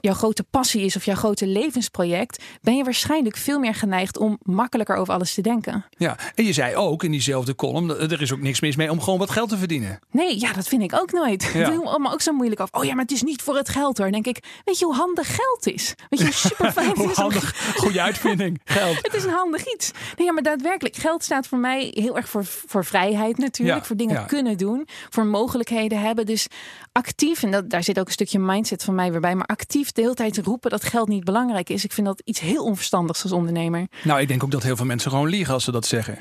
jouw 0.00 0.14
grote 0.14 0.42
passie 0.42 0.84
is 0.84 0.96
of 0.96 1.04
jouw 1.04 1.14
grote 1.16 1.46
levensproject, 1.46 2.42
ben 2.62 2.76
je 2.76 2.84
waarschijnlijk 2.84 3.36
veel 3.36 3.58
meer 3.58 3.74
geneigd 3.74 4.18
om 4.18 4.38
makkelijker 4.42 4.96
over 4.96 5.14
alles 5.14 5.34
te 5.34 5.40
denken. 5.40 5.84
Ja, 5.90 6.18
en 6.34 6.44
je 6.44 6.52
zei 6.52 6.76
ook 6.76 7.04
in 7.04 7.10
diezelfde 7.10 7.54
column, 7.54 7.90
er 7.90 8.22
is 8.22 8.32
ook 8.32 8.40
niks 8.40 8.60
mis 8.60 8.76
mee 8.76 8.90
om 8.90 9.00
gewoon 9.00 9.18
wat 9.18 9.30
geld 9.30 9.48
te 9.48 9.56
verdienen. 9.56 9.98
Nee, 10.10 10.40
ja, 10.40 10.52
dat 10.52 10.68
vind 10.68 10.82
ik 10.82 10.94
ook 10.94 11.12
nooit. 11.12 11.50
Ja. 11.54 11.70
doe 11.70 11.84
allemaal 11.84 12.12
ook 12.12 12.20
zo 12.20 12.32
moeilijk 12.32 12.60
af. 12.60 12.68
Oh 12.72 12.84
ja, 12.84 12.94
maar 12.94 13.02
het 13.02 13.12
is 13.12 13.22
niet 13.22 13.42
voor 13.42 13.56
het 13.56 13.68
geld 13.68 13.98
hoor. 13.98 14.10
Dan 14.10 14.22
denk 14.22 14.36
ik, 14.36 14.44
weet 14.64 14.78
je 14.78 14.84
hoe 14.84 14.94
handig 14.94 15.34
geld 15.34 15.66
is? 15.66 15.94
Weet 16.08 16.20
je 16.20 16.24
hoe 16.24 16.34
super 16.34 16.72
fijn 16.72 16.88
het 16.98 17.10
is? 17.10 17.16
handig, 17.16 17.56
goede 17.82 18.00
uitvinding, 18.00 18.60
geld. 18.64 18.96
het 19.02 19.14
is 19.14 19.24
een 19.24 19.30
handig 19.30 19.72
iets. 19.72 19.90
Nee, 20.16 20.26
ja, 20.26 20.32
maar 20.32 20.42
daadwerkelijk, 20.42 20.96
geld 20.96 21.24
staat 21.24 21.46
voor 21.46 21.58
mij 21.58 21.90
heel 21.94 22.16
erg 22.16 22.28
voor, 22.28 22.44
voor 22.44 22.84
vrijheid 22.84 23.38
natuurlijk. 23.38 23.84
voor 23.84 23.96
dingen 23.96 24.26
kunnen 24.26 24.56
doen, 24.56 24.88
voor 25.10 25.26
mogelijkheden 25.26 26.00
hebben. 26.00 26.26
Dus 26.26 26.46
actief, 26.92 27.42
en 27.42 27.50
dat, 27.50 27.70
daar 27.70 27.82
zit 27.82 27.98
ook 27.98 28.06
een 28.06 28.12
stukje 28.12 28.38
mindset 28.38 28.84
van 28.84 28.94
mij 28.94 29.10
weer 29.10 29.20
bij, 29.20 29.34
maar 29.34 29.46
actief 29.50 29.92
de 29.92 30.00
hele 30.00 30.14
tijd 30.14 30.38
roepen 30.38 30.70
dat 30.70 30.84
geld 30.84 31.08
niet 31.08 31.24
belangrijk 31.24 31.68
is. 31.68 31.84
Ik 31.84 31.92
vind 31.92 32.06
dat 32.06 32.22
iets 32.24 32.40
heel 32.40 32.64
onverstandigs 32.64 33.22
als 33.22 33.32
ondernemer. 33.32 33.86
Nou, 34.04 34.20
ik 34.20 34.28
denk 34.28 34.44
ook 34.44 34.50
dat 34.50 34.62
heel 34.62 34.76
veel 34.76 34.86
mensen 34.86 35.10
gewoon 35.10 35.28
liegen 35.28 35.54
als 35.54 35.64
ze 35.64 35.70
dat 35.70 35.86
zeggen. 35.86 36.18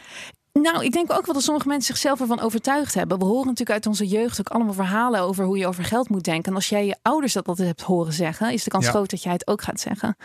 Nou, 0.53 0.83
ik 0.83 0.91
denk 0.91 1.11
ook 1.11 1.25
wel 1.25 1.33
dat 1.33 1.43
sommige 1.43 1.67
mensen 1.67 1.87
zichzelf 1.87 2.19
ervan 2.19 2.39
overtuigd 2.39 2.93
hebben. 2.93 3.19
We 3.19 3.25
horen 3.25 3.45
natuurlijk 3.45 3.71
uit 3.71 3.85
onze 3.85 4.07
jeugd 4.07 4.39
ook 4.39 4.49
allemaal 4.49 4.73
verhalen 4.73 5.21
over 5.21 5.45
hoe 5.45 5.57
je 5.57 5.67
over 5.67 5.83
geld 5.83 6.09
moet 6.09 6.23
denken. 6.23 6.49
En 6.49 6.55
als 6.55 6.69
jij 6.69 6.85
je 6.85 6.95
ouders 7.01 7.33
dat 7.33 7.47
altijd 7.47 7.67
hebt 7.67 7.81
horen 7.81 8.13
zeggen, 8.13 8.53
is 8.53 8.63
de 8.63 8.69
kans 8.69 8.87
groot 8.87 9.09
dat 9.09 9.23
jij 9.23 9.33
het 9.33 9.47
ook 9.47 9.61
gaat 9.61 9.79
zeggen. 9.79 10.17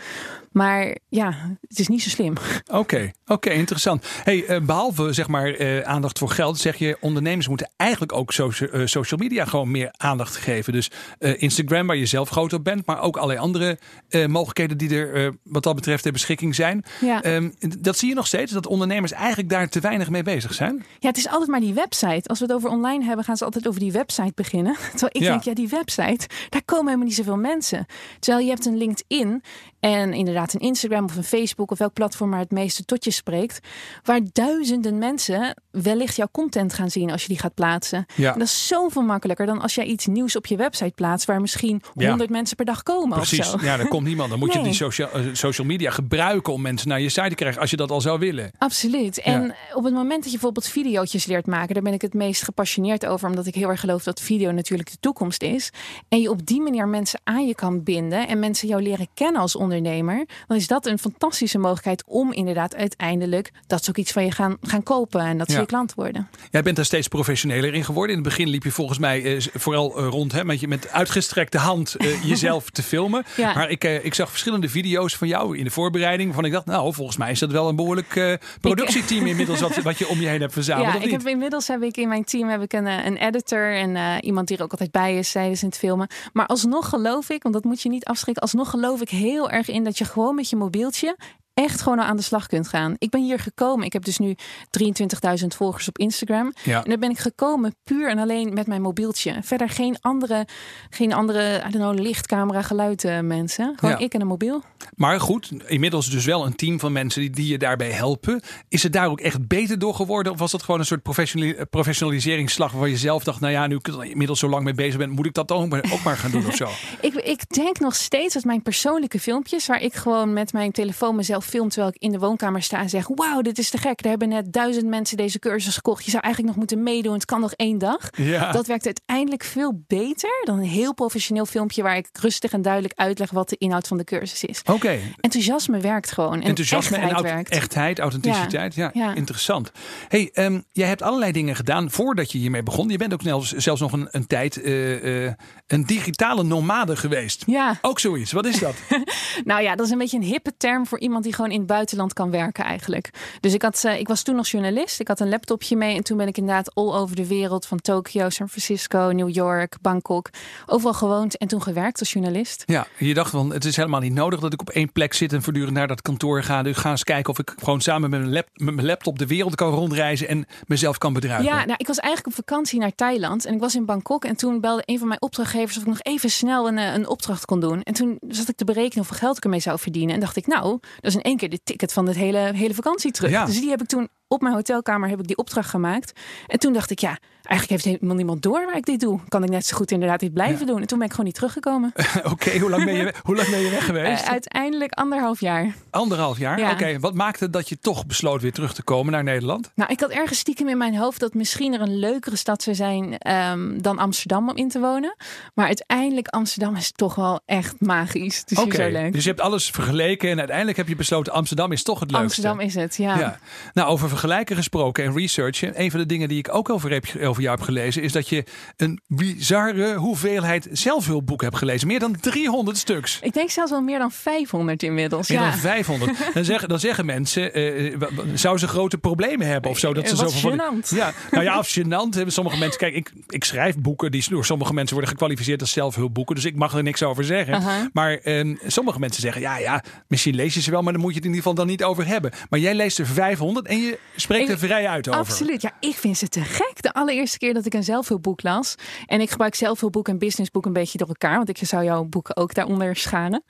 Maar 0.51 0.97
ja, 1.09 1.57
het 1.67 1.79
is 1.79 1.87
niet 1.87 2.01
zo 2.01 2.09
slim. 2.09 2.33
Oké, 2.71 3.11
oké, 3.25 3.49
interessant. 3.49 4.05
Hey, 4.23 4.49
uh, 4.49 4.65
behalve 4.65 5.13
zeg 5.13 5.27
maar 5.27 5.59
uh, 5.59 5.81
aandacht 5.81 6.19
voor 6.19 6.29
geld, 6.29 6.57
zeg 6.57 6.75
je 6.75 6.97
ondernemers 6.99 7.47
moeten 7.47 7.71
eigenlijk 7.77 8.13
ook 8.13 8.31
social, 8.31 8.69
uh, 8.73 8.85
social 8.85 9.19
media 9.19 9.45
gewoon 9.45 9.71
meer 9.71 9.93
aandacht 9.97 10.35
geven. 10.35 10.73
Dus 10.73 10.91
Instagram, 11.19 11.87
waar 11.87 11.95
je 11.95 12.05
zelf 12.05 12.29
groot 12.29 12.53
op 12.53 12.63
bent, 12.63 12.85
maar 12.85 13.01
ook 13.01 13.15
allerlei 13.15 13.39
andere 13.39 13.79
mogelijkheden 14.27 14.77
die 14.77 14.95
er 14.95 15.35
wat 15.43 15.63
dat 15.63 15.75
betreft 15.75 16.03
ter 16.03 16.11
beschikking 16.11 16.55
zijn. 16.55 16.83
Ja. 17.01 17.25
Um, 17.25 17.53
dat 17.79 17.97
zie 17.97 18.09
je 18.09 18.15
nog 18.15 18.27
steeds, 18.27 18.51
dat 18.51 18.67
ondernemers 18.67 19.11
eigenlijk 19.11 19.49
daar 19.49 19.69
te 19.69 19.79
weinig 19.79 20.09
mee 20.09 20.14
bezig 20.23 20.53
zijn. 20.53 20.85
Ja, 20.99 21.07
het 21.07 21.17
is 21.17 21.27
altijd 21.27 21.49
maar 21.49 21.59
die 21.59 21.73
website. 21.73 22.29
Als 22.29 22.39
we 22.39 22.45
het 22.45 22.53
over 22.53 22.69
online 22.69 23.03
hebben, 23.03 23.25
gaan 23.25 23.37
ze 23.37 23.45
altijd 23.45 23.67
over 23.67 23.79
die 23.79 23.91
website 23.91 24.31
beginnen. 24.35 24.75
Terwijl 24.91 25.11
ik 25.11 25.21
denk, 25.21 25.43
ja, 25.43 25.53
die 25.53 25.67
website, 25.67 26.27
daar 26.49 26.63
komen 26.65 26.85
helemaal 26.85 27.07
niet 27.07 27.15
zoveel 27.15 27.37
mensen. 27.37 27.85
Terwijl 28.19 28.43
je 28.43 28.51
hebt 28.51 28.65
een 28.65 28.77
LinkedIn 28.77 29.43
en 29.85 30.13
inderdaad 30.13 30.53
een 30.53 30.59
Instagram 30.59 31.03
of 31.03 31.15
een 31.15 31.23
Facebook 31.23 31.71
of 31.71 31.77
welk 31.77 31.93
platform 31.93 32.29
maar 32.29 32.39
het 32.39 32.51
meeste 32.51 32.85
tot 32.85 33.03
je 33.03 33.11
spreekt. 33.11 33.59
Waar 34.03 34.19
duizenden 34.31 34.97
mensen 34.97 35.61
wellicht 35.71 36.15
jouw 36.15 36.27
content 36.31 36.73
gaan 36.73 36.91
zien 36.91 37.11
als 37.11 37.21
je 37.21 37.27
die 37.27 37.39
gaat 37.39 37.53
plaatsen. 37.53 38.05
Ja. 38.15 38.33
En 38.33 38.39
dat 38.39 38.47
is 38.47 38.67
zoveel 38.67 39.01
makkelijker 39.01 39.45
dan 39.45 39.61
als 39.61 39.75
jij 39.75 39.85
iets 39.85 40.05
nieuws 40.05 40.35
op 40.35 40.45
je 40.45 40.55
website 40.55 40.91
plaatst 40.95 41.27
waar 41.27 41.41
misschien 41.41 41.81
honderd 41.93 42.29
mensen 42.29 42.55
per 42.55 42.65
dag 42.65 42.83
komen. 42.83 43.17
Precies, 43.17 43.53
of 43.53 43.59
zo. 43.59 43.65
ja, 43.65 43.77
daar 43.77 43.87
komt 43.87 44.07
niemand. 44.07 44.29
Dan 44.29 44.39
moet 44.39 44.53
je 44.53 44.61
die 44.61 44.73
social, 44.73 45.09
uh, 45.15 45.33
social 45.33 45.67
media 45.67 45.91
gebruiken 45.91 46.53
om 46.53 46.61
mensen 46.61 46.87
naar 46.87 47.01
je 47.01 47.09
site 47.09 47.29
te 47.29 47.35
krijgen 47.35 47.61
als 47.61 47.69
je 47.69 47.77
dat 47.77 47.91
al 47.91 48.01
zou 48.01 48.19
willen. 48.19 48.51
Absoluut. 48.57 49.21
En 49.21 49.55
op 49.73 49.83
het 49.83 49.93
moment 49.93 50.23
dat 50.23 50.25
je 50.25 50.31
bijvoorbeeld 50.31 50.67
video's 50.67 51.25
leert 51.25 51.47
maken, 51.47 51.73
daar 51.73 51.83
ben 51.83 51.93
ik 51.93 52.01
het 52.01 52.13
meest 52.13 52.43
gepassioneerd 52.43 53.05
over, 53.05 53.29
omdat 53.29 53.45
ik 53.45 53.55
heel 53.55 53.69
erg 53.69 53.79
geloof 53.79 54.03
dat 54.03 54.21
video 54.21 54.51
natuurlijk 54.51 54.91
de 54.91 54.97
toekomst 54.99 55.41
is. 55.41 55.69
En 56.07 56.21
je 56.21 56.29
op 56.29 56.45
die 56.45 56.61
manier 56.61 56.87
mensen 56.87 57.19
aan 57.23 57.47
je 57.47 57.55
kan 57.55 57.83
binden 57.83 58.27
en 58.27 58.39
mensen 58.39 58.67
jou 58.67 58.81
leren 58.81 59.07
kennen 59.13 59.41
als 59.41 59.55
ondernemer 59.55 59.73
ondernemer, 59.75 60.25
dan 60.47 60.57
is 60.57 60.67
dat 60.67 60.85
een 60.85 60.99
fantastische 60.99 61.57
mogelijkheid 61.57 62.03
om 62.07 62.33
inderdaad 62.33 62.75
uiteindelijk 62.75 63.51
dat 63.67 63.83
ze 63.83 63.89
ook 63.89 63.97
iets 63.97 64.11
van 64.11 64.25
je 64.25 64.31
gaan, 64.31 64.57
gaan 64.61 64.83
kopen 64.83 65.21
en 65.21 65.37
dat 65.37 65.51
ze 65.51 65.59
je 65.59 65.65
klant 65.65 65.93
worden. 65.93 66.29
Jij 66.51 66.61
bent 66.61 66.77
er 66.77 66.85
steeds 66.85 67.07
professioneler 67.07 67.73
in 67.73 67.83
geworden. 67.83 68.15
In 68.15 68.21
het 68.21 68.29
begin 68.29 68.47
liep 68.47 68.63
je 68.63 68.71
volgens 68.71 68.99
mij 68.99 69.35
eh, 69.35 69.41
vooral 69.53 69.97
eh, 69.97 70.07
rond 70.07 70.31
hè, 70.31 70.45
met, 70.45 70.59
je, 70.59 70.67
met 70.67 70.91
uitgestrekte 70.91 71.57
hand 71.57 71.95
eh, 71.95 72.23
jezelf 72.31 72.69
te 72.69 72.83
filmen. 72.83 73.23
Ja. 73.37 73.53
Maar 73.53 73.69
ik, 73.69 73.83
ik 73.83 74.13
zag 74.13 74.29
verschillende 74.29 74.69
video's 74.69 75.15
van 75.15 75.27
jou 75.27 75.57
in 75.57 75.63
de 75.63 75.69
voorbereiding 75.69 76.27
waarvan 76.27 76.45
ik 76.45 76.51
dacht, 76.51 76.65
nou 76.65 76.93
volgens 76.93 77.17
mij 77.17 77.31
is 77.31 77.39
dat 77.39 77.51
wel 77.51 77.69
een 77.69 77.75
behoorlijk 77.75 78.39
productieteam 78.61 79.25
inmiddels 79.35 79.59
wat, 79.59 79.77
wat 79.77 79.97
je 79.97 80.07
om 80.07 80.19
je 80.19 80.27
heen 80.27 80.41
hebt 80.41 80.53
verzameld. 80.53 80.93
Ja, 80.93 81.01
ik 81.01 81.11
heb, 81.11 81.27
inmiddels 81.27 81.67
heb 81.67 81.83
ik 81.83 81.97
in 81.97 82.07
mijn 82.07 82.23
team 82.23 82.49
heb 82.49 82.61
ik 82.61 82.73
een, 82.73 82.85
een 82.85 83.17
editor 83.17 83.75
en 83.75 84.19
iemand 84.23 84.47
die 84.47 84.57
er 84.57 84.63
ook 84.63 84.71
altijd 84.71 84.91
bij 84.91 85.17
is 85.17 85.31
tijdens 85.31 85.61
het 85.61 85.77
filmen. 85.77 86.07
Maar 86.33 86.45
alsnog 86.45 86.89
geloof 86.89 87.29
ik, 87.29 87.43
want 87.43 87.53
dat 87.53 87.63
moet 87.63 87.81
je 87.81 87.89
niet 87.89 88.05
afschrikken, 88.05 88.43
alsnog 88.43 88.69
geloof 88.69 89.01
ik 89.01 89.09
heel 89.09 89.49
erg 89.49 89.64
in 89.69 89.83
dat 89.83 89.97
je 89.97 90.05
gewoon 90.05 90.35
met 90.35 90.49
je 90.49 90.55
mobieltje 90.55 91.17
echt 91.55 91.81
gewoon 91.81 91.99
al 91.99 92.05
aan 92.05 92.15
de 92.15 92.21
slag 92.23 92.47
kunt 92.47 92.67
gaan. 92.67 92.95
Ik 92.97 93.09
ben 93.09 93.23
hier 93.23 93.39
gekomen. 93.39 93.85
Ik 93.85 93.93
heb 93.93 94.05
dus 94.05 94.17
nu 94.17 94.35
23.000 94.79 95.45
volgers 95.47 95.87
op 95.87 95.97
Instagram. 95.97 96.53
Ja. 96.63 96.83
En 96.83 96.89
daar 96.89 96.97
ben 96.97 97.09
ik 97.09 97.17
gekomen 97.19 97.75
puur 97.83 98.09
en 98.09 98.17
alleen 98.17 98.53
met 98.53 98.67
mijn 98.67 98.81
mobieltje. 98.81 99.35
Verder 99.41 99.69
geen 99.69 99.97
andere, 100.01 100.47
geen 100.89 101.13
andere 101.13 101.57
I 101.67 101.71
don't 101.71 101.73
know, 101.95 101.99
lichtcamera, 101.99 102.61
geluid 102.61 103.03
eh, 103.03 103.19
mensen. 103.19 103.73
Gewoon 103.75 103.95
Ja. 103.99 104.05
ik 104.05 104.13
en 104.13 104.21
een 104.21 104.27
mobiel. 104.27 104.63
Maar 104.95 105.19
goed, 105.19 105.51
inmiddels 105.65 106.09
dus 106.09 106.25
wel 106.25 106.45
een 106.45 106.55
team 106.55 106.79
van 106.79 106.91
mensen 106.91 107.21
die, 107.21 107.29
die 107.29 107.47
je 107.47 107.57
daarbij 107.57 107.91
helpen. 107.91 108.41
Is 108.69 108.83
het 108.83 108.93
daar 108.93 109.07
ook 109.07 109.19
echt 109.19 109.47
beter 109.47 109.79
door 109.79 109.95
geworden? 109.95 110.31
Of 110.31 110.39
was 110.39 110.51
dat 110.51 110.63
gewoon 110.63 110.79
een 110.79 110.85
soort 110.85 111.03
professionali- 111.03 111.65
professionaliseringsslag 111.69 112.71
waarvan 112.71 112.89
je 112.89 112.97
zelf 112.97 113.23
dacht, 113.23 113.39
nou 113.39 113.53
ja, 113.53 113.67
nu 113.67 113.75
ik 113.75 113.87
er 113.87 114.05
inmiddels 114.05 114.39
zo 114.39 114.49
lang 114.49 114.63
mee 114.63 114.73
bezig 114.73 114.97
ben, 114.97 115.09
moet 115.09 115.25
ik 115.25 115.33
dat 115.33 115.51
ook 115.51 115.69
maar, 115.69 115.85
ook 115.91 116.03
maar 116.03 116.17
gaan 116.17 116.31
doen 116.31 116.47
of 116.47 116.55
zo? 116.55 116.69
Ik, 117.01 117.13
ik 117.13 117.49
denk 117.49 117.79
nog 117.79 117.95
steeds 117.95 118.33
dat 118.33 118.43
mijn 118.43 118.61
persoonlijke 118.61 119.19
filmpjes, 119.19 119.67
waar 119.67 119.81
ik 119.81 119.93
gewoon 119.93 120.33
met 120.33 120.53
mijn 120.53 120.71
telefoon 120.71 121.15
mezelf 121.15 121.44
film 121.45 121.69
terwijl 121.69 121.91
ik 121.95 122.01
in 122.01 122.11
de 122.11 122.19
woonkamer 122.19 122.61
sta 122.61 122.79
en 122.79 122.89
zeg: 122.89 123.07
Wauw, 123.15 123.41
dit 123.41 123.57
is 123.57 123.69
te 123.69 123.77
gek. 123.77 124.03
Er 124.03 124.09
hebben 124.09 124.29
net 124.29 124.53
duizend 124.53 124.87
mensen 124.87 125.17
deze 125.17 125.39
cursus 125.39 125.75
gekocht. 125.75 126.05
Je 126.05 126.11
zou 126.11 126.23
eigenlijk 126.23 126.53
nog 126.55 126.63
moeten 126.67 126.83
meedoen. 126.83 127.13
Het 127.13 127.25
kan 127.25 127.39
nog 127.39 127.51
één 127.53 127.77
dag. 127.77 128.09
Ja. 128.11 128.51
Dat 128.51 128.67
werkt 128.67 128.85
uiteindelijk 128.85 129.43
veel 129.43 129.83
beter 129.87 130.41
dan 130.43 130.57
een 130.57 130.63
heel 130.65 130.93
professioneel 130.93 131.45
filmpje 131.45 131.83
waar 131.83 131.97
ik 131.97 132.07
rustig 132.21 132.51
en 132.51 132.61
duidelijk 132.61 132.93
uitleg 132.95 133.31
wat 133.31 133.49
de 133.49 133.55
inhoud 133.57 133.87
van 133.87 133.97
de 133.97 134.03
cursus 134.03 134.43
is. 134.43 134.61
Oké. 134.71 134.99
Enthousiasme 135.19 135.79
werkt 135.79 136.11
gewoon. 136.11 136.33
En 136.33 136.41
Enthousiasme 136.41 136.97
en 136.97 137.03
echtheid 137.03 137.23
werkt. 137.33 137.49
echtheid, 137.49 137.99
authenticiteit. 137.99 138.75
Ja, 138.75 138.89
Ja. 138.93 139.13
interessant. 139.15 139.71
Hey, 140.07 140.29
ehm, 140.33 140.59
jij 140.71 140.87
hebt 140.87 141.01
allerlei 141.01 141.31
dingen 141.31 141.55
gedaan 141.55 141.91
voordat 141.91 142.31
je 142.31 142.37
hiermee 142.37 142.63
begon. 142.63 142.89
Je 142.89 142.97
bent 142.97 143.13
ook 143.13 143.21
zelfs, 143.21 143.51
zelfs 143.51 143.81
nog 143.81 143.91
een, 143.91 144.07
een 144.11 144.27
tijd 144.27 144.61
eh, 144.61 145.25
eh, 145.25 145.33
een 145.67 145.83
digitale 145.85 146.43
nomade 146.43 146.95
geweest. 146.95 147.43
Ja, 147.45 147.77
Ook 147.81 147.99
zoiets. 147.99 148.31
Wat 148.31 148.45
is 148.45 148.59
dat? 148.59 148.75
nou 149.43 149.61
ja, 149.61 149.75
dat 149.75 149.85
is 149.85 149.91
een 149.91 149.97
beetje 149.97 150.17
een 150.17 150.23
hippe 150.23 150.53
term 150.57 150.85
voor 150.87 150.99
iemand 150.99 151.23
die 151.23 151.33
gewoon 151.35 151.51
in 151.51 151.57
het 151.57 151.67
buitenland 151.67 152.13
kan 152.13 152.31
werken 152.31 152.63
eigenlijk. 152.63 153.09
Dus 153.39 153.53
ik, 153.53 153.61
had, 153.61 153.83
eh, 153.83 153.99
ik 153.99 154.07
was 154.07 154.23
toen 154.23 154.35
nog 154.35 154.47
journalist. 154.47 154.99
Ik 154.99 155.07
had 155.07 155.19
een 155.19 155.29
laptopje 155.29 155.75
mee 155.75 155.95
en 155.95 156.03
toen 156.03 156.17
ben 156.17 156.27
ik 156.27 156.37
inderdaad 156.37 156.75
all 156.75 156.93
over 156.93 157.15
de 157.15 157.27
wereld. 157.27 157.65
Van 157.65 157.81
Tokio, 157.81 158.29
San 158.29 158.49
Francisco, 158.49 159.11
New 159.13 159.29
York, 159.29 159.75
Bangkok. 159.81 160.29
Overal 160.65 160.93
gewoond 160.93 161.37
en 161.37 161.47
toen 161.47 161.61
gewerkt 161.61 161.99
als 161.99 162.11
journalist. 162.11 162.63
Ja, 162.65 162.87
je 162.97 163.13
dacht 163.13 163.29
van 163.29 163.53
het 163.53 163.65
is 163.65 163.75
helemaal 163.75 163.99
niet 163.99 164.13
nodig 164.13 164.39
dat 164.39 164.53
ik 164.53 164.61
op 164.61 164.69
één 164.69 164.91
plek 164.91 165.13
zit 165.13 165.33
en 165.33 165.41
voortdurend 165.41 165.73
naar 165.73 165.87
dat 165.87 166.01
kantoor 166.01 166.43
ga. 166.43 166.63
Dus 166.63 166.77
ga 166.77 166.89
eens 166.89 167.03
kijken 167.03 167.31
of 167.31 167.39
ik 167.39 167.53
gewoon 167.57 167.81
samen 167.81 168.09
met 168.09 168.19
mijn, 168.19 168.33
lap, 168.33 168.47
met 168.53 168.75
mijn 168.75 168.87
laptop 168.87 169.19
de 169.19 169.27
wereld 169.27 169.55
kan 169.55 169.73
rondreizen 169.73 170.27
en 170.27 170.45
mezelf 170.65 170.97
kan 170.97 171.13
bedruipen. 171.13 171.53
Ja, 171.53 171.65
nou, 171.65 171.75
ik 171.77 171.87
was 171.87 171.97
eigenlijk 171.97 172.37
op 172.37 172.45
vakantie 172.45 172.79
naar 172.79 172.95
Thailand 172.95 173.45
en 173.45 173.53
ik 173.53 173.59
was 173.59 173.75
in 173.75 173.85
Bangkok. 173.85 174.25
En 174.25 174.35
toen 174.35 174.59
belde 174.61 174.83
een 174.85 174.99
van 174.99 175.07
mijn 175.07 175.21
opdrachtgevers 175.21 175.75
of 175.75 175.81
ik 175.81 175.87
nog 175.87 176.01
even 176.01 176.29
snel 176.29 176.67
een, 176.67 176.77
eh, 176.77 176.93
een 176.93 177.07
opdracht 177.07 177.45
kon 177.45 177.59
doen. 177.59 177.81
En 177.83 177.93
toen 177.93 178.17
zat 178.27 178.49
ik 178.49 178.55
te 178.55 178.65
berekenen 178.65 178.97
hoeveel 178.97 179.17
geld 179.17 179.37
ik 179.37 179.43
ermee 179.43 179.59
zou 179.59 179.79
verdienen. 179.79 180.13
En 180.13 180.19
dacht 180.19 180.35
ik, 180.35 180.47
nou, 180.47 180.79
dat 181.01 181.11
is 181.11 181.15
in 181.15 181.21
één 181.25 181.37
keer 181.37 181.49
de 181.49 181.59
ticket 181.63 181.93
van 181.93 182.07
het 182.07 182.15
hele, 182.15 182.51
hele 182.55 182.73
vakantie 182.73 183.11
terug. 183.11 183.31
Ja. 183.31 183.45
Dus 183.45 183.59
die 183.59 183.69
heb 183.69 183.81
ik 183.81 183.87
toen 183.87 184.09
op 184.35 184.41
mijn 184.41 184.53
hotelkamer 184.53 185.09
heb 185.09 185.19
ik 185.19 185.27
die 185.27 185.37
opdracht 185.37 185.69
gemaakt. 185.69 186.19
En 186.47 186.59
toen 186.59 186.73
dacht 186.73 186.89
ik, 186.89 186.99
ja, 186.99 187.17
eigenlijk 187.45 187.69
heeft 187.69 187.95
helemaal 187.95 188.15
niemand 188.15 188.41
door 188.41 188.65
waar 188.65 188.77
ik 188.77 188.85
dit 188.85 188.99
doe. 188.99 189.19
Kan 189.27 189.43
ik 189.43 189.49
net 189.49 189.65
zo 189.65 189.75
goed 189.77 189.91
inderdaad 189.91 190.19
dit 190.19 190.33
blijven 190.33 190.65
doen. 190.65 190.81
En 190.81 190.87
toen 190.87 190.97
ben 190.97 191.07
ik 191.07 191.13
gewoon 191.13 191.25
niet 191.25 191.35
teruggekomen. 191.35 191.93
Oké, 192.33 192.59
hoe, 192.59 192.69
lang 192.69 192.85
ben 192.85 192.93
je, 192.93 193.13
hoe 193.23 193.35
lang 193.35 193.49
ben 193.49 193.59
je 193.59 193.69
weg 193.69 193.85
geweest? 193.85 194.23
Eh, 194.23 194.29
uiteindelijk 194.29 194.93
anderhalf 194.93 195.39
jaar. 195.39 195.75
Anderhalf 195.89 196.37
jaar? 196.37 196.59
Ja. 196.59 196.71
Oké, 196.71 196.99
wat 196.99 197.13
maakte 197.13 197.49
dat 197.49 197.69
je 197.69 197.79
toch 197.79 198.05
besloot 198.05 198.41
weer 198.41 198.53
terug 198.53 198.73
te 198.73 198.83
komen 198.83 199.11
naar 199.11 199.23
Nederland? 199.23 199.71
Nou, 199.75 199.91
ik 199.91 199.99
had 199.99 200.09
ergens 200.09 200.39
stiekem 200.39 200.67
in 200.67 200.77
mijn 200.77 200.97
hoofd 200.97 201.19
dat 201.19 201.33
misschien 201.33 201.73
er 201.73 201.81
een 201.81 201.99
leukere 201.99 202.35
stad 202.35 202.63
zou 202.63 202.75
zijn 202.75 203.17
ehm, 203.17 203.81
dan 203.81 203.99
Amsterdam 203.99 204.49
om 204.49 204.55
in 204.55 204.69
te 204.69 204.79
wonen. 204.79 205.15
Maar 205.53 205.65
uiteindelijk 205.65 206.27
Amsterdam 206.27 206.75
is 206.75 206.91
toch 206.91 207.15
wel 207.15 207.39
echt 207.45 207.75
magisch. 207.79 208.37
Het 208.37 208.51
is 208.51 208.57
zo 208.57 208.89
leuk. 208.89 209.13
dus 209.13 209.23
je 209.23 209.29
hebt 209.29 209.41
alles 209.41 209.69
vergeleken 209.69 210.29
en 210.29 210.37
uiteindelijk 210.37 210.77
heb 210.77 210.87
je 210.87 210.95
besloten 210.95 211.33
Amsterdam 211.33 211.71
is 211.71 211.83
toch 211.83 211.99
het 211.99 212.11
leukste. 212.11 212.47
Amsterdam 212.47 212.59
is 212.59 212.75
het, 212.75 212.95
ja. 212.95 213.17
Ja. 213.19 213.39
Nou, 213.73 213.89
over 213.89 214.09
vergelijken 214.09 214.24
gesproken 214.55 215.03
en 215.03 215.13
researchen. 215.17 215.81
Een 215.81 215.91
van 215.91 215.99
de 215.99 216.05
dingen 216.05 216.27
die 216.27 216.37
ik 216.37 216.53
ook 216.55 216.69
over, 216.69 216.91
heb, 216.91 217.05
over 217.23 217.41
jou 217.41 217.55
heb 217.55 217.65
gelezen, 217.65 218.01
is 218.01 218.11
dat 218.11 218.29
je 218.29 218.43
een 218.77 218.99
bizarre 219.07 219.95
hoeveelheid 219.95 220.67
zelfhulpboeken 220.71 221.45
hebt 221.47 221.57
gelezen. 221.59 221.87
Meer 221.87 221.99
dan 221.99 222.19
300 222.19 222.77
stuks. 222.77 223.19
Ik 223.21 223.33
denk 223.33 223.49
zelfs 223.49 223.71
wel 223.71 223.81
meer 223.81 223.99
dan 223.99 224.11
500 224.11 224.83
inmiddels. 224.83 225.29
Meer 225.29 225.39
ja. 225.39 225.49
dan 225.49 225.59
500. 225.73 226.17
Dan 226.33 226.45
zeggen, 226.45 226.69
dan 226.69 226.79
zeggen 226.79 227.05
mensen, 227.05 227.53
eh, 227.53 227.95
wa- 227.97 228.09
wa- 228.15 228.23
zou 228.33 228.57
ze 228.57 228.67
grote 228.67 228.97
problemen 228.97 229.47
hebben 229.47 229.71
of 229.71 229.79
zo? 229.79 229.93
Dat 229.93 230.07
ze 230.07 230.13
Eh, 230.13 230.19
zoveel 230.19 230.55
van. 230.55 230.81
Ja, 230.89 231.13
nou 231.31 231.43
ja, 231.43 231.59
of 231.59 231.77
gênant. 231.79 232.15
hebben 232.15 232.33
Sommige 232.33 232.57
mensen, 232.57 232.79
kijk, 232.79 232.93
ik, 232.95 233.11
ik 233.27 233.43
schrijf 233.43 233.75
boeken 233.77 234.11
die 234.11 234.23
door 234.29 234.45
sommige 234.45 234.73
mensen 234.73 234.93
worden 234.93 235.11
gekwalificeerd 235.11 235.61
als 235.61 235.71
zelfhulpboeken. 235.71 236.35
Dus 236.35 236.45
ik 236.45 236.55
mag 236.55 236.73
er 236.73 236.83
niks 236.83 237.03
over 237.03 237.23
zeggen. 237.23 237.89
Maar 237.93 238.13
ehm, 238.17 238.55
sommige 238.67 238.99
mensen 238.99 239.21
zeggen, 239.21 239.41
ja, 239.41 239.57
ja, 239.57 239.83
misschien 240.07 240.35
lees 240.35 240.53
je 240.53 240.61
ze 240.61 240.71
wel, 240.71 240.81
maar 240.81 240.93
dan 240.93 241.01
moet 241.01 241.11
je 241.11 241.17
het 241.17 241.25
in 241.27 241.33
ieder 241.33 241.49
geval 241.49 241.65
dan 241.65 241.71
niet 241.73 241.83
over 241.83 242.07
hebben. 242.07 242.31
Maar 242.49 242.59
jij 242.59 242.75
leest 242.75 242.99
er 242.99 243.05
500 243.07 243.67
en 243.67 243.77
je 243.81 243.99
spreekt 244.15 244.43
Ik- 244.43 244.49
er 244.49 244.57
vrij 244.57 244.87
uit 244.87 245.07
over. 245.09 245.19
Absoluut. 245.19 245.61
Ja, 245.61 245.71
ik 245.79 245.95
vind 245.95 246.17
ze 246.17 246.27
te 246.27 246.41
gek. 246.41 246.73
De 246.81 246.93
allereerste 246.93 247.37
keer 247.37 247.53
dat 247.53 247.65
ik 247.65 247.73
een 247.73 247.83
zelfhulpboek 247.83 248.43
las. 248.43 248.75
En 249.05 249.21
ik 249.21 249.29
gebruik 249.29 249.55
zelfhulpboek 249.55 250.07
en 250.07 250.17
businessboek 250.17 250.65
een 250.65 250.73
beetje 250.73 250.97
door 250.97 251.07
elkaar. 251.07 251.35
Want 251.35 251.49
ik 251.49 251.57
zou 251.61 251.83
jouw 251.83 252.03
boeken 252.03 252.37
ook 252.37 252.53
daaronder 252.53 252.95
scharen. 252.95 253.43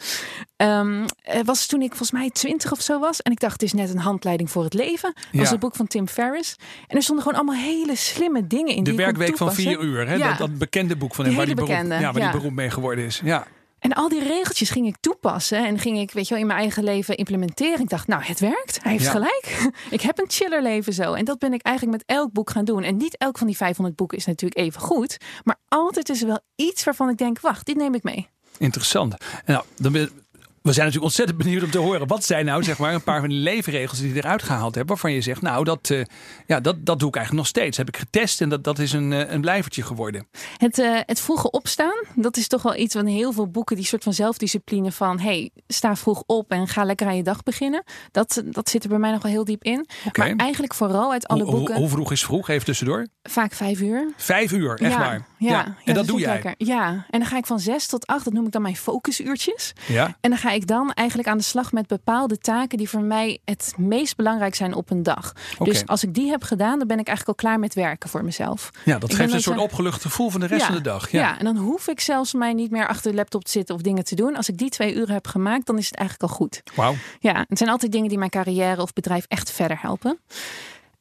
Ehm, 0.55 1.05
was 1.43 1.65
toen 1.65 1.81
ik 1.81 1.87
volgens 1.89 2.11
mij 2.11 2.29
twintig 2.29 2.71
of 2.71 2.81
zo 2.81 2.99
was. 2.99 3.21
En 3.21 3.31
ik 3.31 3.39
dacht, 3.39 3.53
het 3.53 3.61
is 3.63 3.73
net 3.73 3.89
een 3.89 3.97
handleiding 3.97 4.51
voor 4.51 4.63
het 4.63 4.73
leven. 4.73 5.13
Dat 5.13 5.23
was 5.31 5.41
Ja. 5.45 5.51
het 5.51 5.59
boek 5.59 5.75
van 5.75 5.87
Tim 5.87 6.07
Ferriss. 6.07 6.55
En 6.87 6.95
er 6.97 7.03
stonden 7.03 7.23
gewoon 7.25 7.39
allemaal 7.41 7.63
hele 7.63 7.95
slimme 7.95 8.47
dingen 8.47 8.75
in. 8.75 8.83
De 8.83 8.89
die 8.89 8.99
werkweek 8.99 9.37
van 9.37 9.53
vier 9.53 9.79
uur. 9.79 10.07
Hè? 10.07 10.15
Ja. 10.15 10.27
Dat, 10.29 10.37
dat 10.37 10.57
bekende 10.57 10.95
boek 10.95 11.15
van 11.15 11.25
hem, 11.25 11.35
waar, 11.35 11.45
die 11.45 11.55
beroemd, 11.55 11.87
ja, 11.87 11.99
waar 12.01 12.13
die 12.13 12.21
ja. 12.21 12.31
beroemd 12.31 12.55
mee 12.55 12.69
geworden 12.69 13.05
is. 13.05 13.21
Ja. 13.23 13.47
En 13.85 13.93
al 13.93 14.09
die 14.09 14.23
regeltjes 14.23 14.69
ging 14.69 14.87
ik 14.87 14.95
toepassen. 14.99 15.65
En 15.65 15.79
ging 15.79 15.99
ik, 15.99 16.11
weet 16.11 16.23
je 16.27 16.33
wel, 16.33 16.41
in 16.41 16.47
mijn 16.47 16.59
eigen 16.59 16.83
leven 16.83 17.17
implementeren. 17.17 17.79
Ik 17.79 17.89
dacht, 17.89 18.07
nou, 18.07 18.23
het 18.23 18.39
werkt. 18.39 18.79
Hij 18.83 18.91
heeft 18.91 19.03
Ja. 19.03 19.11
gelijk. 19.11 19.69
ik 19.89 20.01
heb 20.01 20.19
een 20.19 20.29
chiller 20.29 20.61
leven 20.61 20.93
zo. 20.93 21.13
En 21.13 21.25
dat 21.25 21.39
ben 21.39 21.53
ik 21.53 21.61
eigenlijk 21.61 21.97
met 21.97 22.17
elk 22.17 22.31
boek 22.31 22.49
gaan 22.49 22.65
doen. 22.65 22.83
En 22.83 22.97
niet 22.97 23.17
elk 23.17 23.37
van 23.37 23.47
die 23.47 23.55
500 23.55 23.95
boeken 23.95 24.17
is 24.17 24.25
natuurlijk 24.25 24.59
even 24.59 24.81
goed. 24.81 25.17
Maar 25.43 25.55
altijd 25.67 26.09
is 26.09 26.21
er 26.21 26.27
wel 26.27 26.39
iets 26.55 26.83
waarvan 26.83 27.09
ik 27.09 27.17
denk, 27.17 27.39
wacht, 27.39 27.65
dit 27.65 27.75
neem 27.75 27.93
ik 27.95 28.03
mee. 28.03 28.27
Interessant. 28.57 29.15
Nou, 29.45 29.63
dan 29.77 29.91
ben- 29.91 30.11
we 30.65 30.73
zijn 30.73 30.85
natuurlijk 30.85 31.03
ontzettend 31.03 31.37
benieuwd 31.37 31.63
om 31.63 31.71
te 31.71 31.77
horen. 31.77 32.07
Wat 32.07 32.23
zijn 32.23 32.45
nou 32.45 32.63
zeg 32.63 32.77
maar 32.77 32.93
een 32.93 33.03
paar 33.03 33.19
van 33.19 33.29
die 33.29 33.37
leefregels 33.37 33.99
die 33.99 34.13
je 34.13 34.15
eruit 34.15 34.43
gehaald 34.43 34.75
hebt. 34.75 34.89
Waarvan 34.89 35.11
je 35.11 35.21
zegt, 35.21 35.41
nou 35.41 35.63
dat, 35.63 35.89
eh, 35.89 36.01
ja, 36.47 36.59
dat, 36.59 36.85
dat 36.85 36.99
doe 36.99 37.07
ik 37.07 37.15
eigenlijk 37.15 37.45
nog 37.45 37.47
steeds. 37.55 37.77
Heb 37.77 37.87
ik 37.87 37.97
getest 37.97 38.41
en 38.41 38.49
dat, 38.49 38.63
dat 38.63 38.79
is 38.79 38.93
een, 38.93 39.13
eh, 39.13 39.31
een 39.31 39.41
blijvertje 39.41 39.83
geworden. 39.83 40.27
Het, 40.57 40.79
eh, 40.79 40.99
het 41.05 41.21
vroege 41.21 41.51
opstaan, 41.51 42.03
dat 42.15 42.37
is 42.37 42.47
toch 42.47 42.61
wel 42.61 42.75
iets 42.75 42.93
van 42.95 43.05
heel 43.05 43.31
veel 43.31 43.47
boeken. 43.47 43.75
Die 43.75 43.85
soort 43.85 44.03
van 44.03 44.13
zelfdiscipline 44.13 44.91
van, 44.91 45.19
hey, 45.19 45.49
sta 45.67 45.95
vroeg 45.95 46.23
op 46.25 46.51
en 46.51 46.67
ga 46.67 46.83
lekker 46.83 47.07
aan 47.07 47.15
je 47.15 47.23
dag 47.23 47.43
beginnen. 47.43 47.83
Dat, 48.11 48.43
dat 48.45 48.69
zit 48.69 48.83
er 48.83 48.89
bij 48.89 48.99
mij 48.99 49.11
nog 49.11 49.21
wel 49.21 49.31
heel 49.31 49.45
diep 49.45 49.63
in. 49.63 49.87
Maar 50.13 50.35
eigenlijk 50.35 50.73
vooral 50.73 51.11
uit 51.11 51.27
alle 51.27 51.43
Hoe, 51.43 51.49
hoe, 51.49 51.59
boeken, 51.59 51.75
hoe 51.75 51.89
vroeg 51.89 52.11
is 52.11 52.23
vroeg? 52.23 52.49
Even 52.49 52.65
tussendoor. 52.65 53.07
vaak 53.23 53.53
vijf 53.53 53.81
uur. 53.81 54.13
Vijf 54.17 54.51
uur, 54.51 54.79
echt 54.79 54.91
ja, 54.91 54.99
waar. 54.99 55.27
Ja, 55.37 55.49
ja, 55.49 55.75
En 55.83 55.93
dat, 55.93 56.07
doe 56.07 56.19
jij. 56.19 56.33
lekker. 56.33 56.53
Ja, 56.57 57.05
en 57.09 57.19
dan 57.19 57.25
ga 57.25 57.37
ik 57.37 57.45
van 57.45 57.59
zes 57.59 57.87
tot 57.87 58.07
acht, 58.07 58.23
dat 58.23 58.33
noem 58.33 58.45
ik 58.45 58.51
dan 58.51 58.61
mijn 58.61 58.75
focusuurtjes. 58.75 59.73
Ja. 59.87 60.17
En 60.21 60.29
dan 60.29 60.39
ga 60.39 60.51
ik 60.51 60.54
dan 60.63 60.91
eigenlijk 60.93 61.27
aan 61.29 61.37
de 61.37 61.43
slag 61.43 61.71
met 61.71 61.87
bepaalde 61.87 62.37
taken 62.37 62.77
die 62.77 62.89
voor 62.89 63.01
mij 63.01 63.39
het 63.45 63.73
meest 63.77 64.15
belangrijk 64.15 64.55
zijn 64.55 64.73
op 64.73 64.89
een 64.89 65.03
dag. 65.03 65.33
Dus 65.59 65.87
als 65.87 66.03
ik 66.03 66.13
die 66.13 66.29
heb 66.29 66.43
gedaan, 66.43 66.77
dan 66.77 66.87
ben 66.87 66.99
ik 66.99 67.07
eigenlijk 67.07 67.39
al 67.39 67.49
klaar 67.49 67.59
met 67.59 67.73
werken 67.73 68.09
voor 68.09 68.23
mezelf. 68.23 68.69
ja, 68.85 68.99
dat 68.99 69.09
Ik 69.09 69.15
geeft 69.15 69.33
een 69.33 69.41
soort 69.41 69.57
opgelucht 69.59 70.01
gevoel 70.01 70.29
van 70.29 70.39
de 70.39 70.45
rest 70.47 70.61
Ja, 70.61 70.67
van 70.67 70.75
de 70.75 70.81
dag. 70.81 71.11
Ja. 71.11 71.19
Ja. 71.21 71.39
en 71.39 71.45
dan 71.45 71.57
hoef 71.57 71.87
ik 71.87 71.99
zelfs 71.99 72.33
mij 72.33 72.53
niet 72.53 72.71
meer 72.71 72.87
achter 72.87 73.11
de 73.11 73.17
laptop 73.17 73.43
te 73.43 73.51
zitten 73.51 73.75
of 73.75 73.81
dingen 73.81 74.03
te 74.03 74.15
doen. 74.15 74.35
Als 74.35 74.49
ik 74.49 74.57
die 74.57 74.69
twee 74.69 74.93
uren 74.95 75.13
heb 75.13 75.27
gemaakt, 75.27 75.65
dan 75.65 75.77
is 75.77 75.85
het 75.85 75.95
eigenlijk 75.95 76.31
al 76.31 76.37
goed. 76.37 76.61
Wauw. 76.75 76.95
Ja, 77.19 77.45
het 77.47 77.57
zijn 77.57 77.69
altijd 77.69 77.91
dingen 77.91 78.09
die 78.09 78.17
mijn 78.17 78.29
carrière 78.29 78.81
of 78.81 78.93
bedrijf 78.93 79.25
echt 79.27 79.51
verder 79.51 79.77
helpen. 79.81 80.19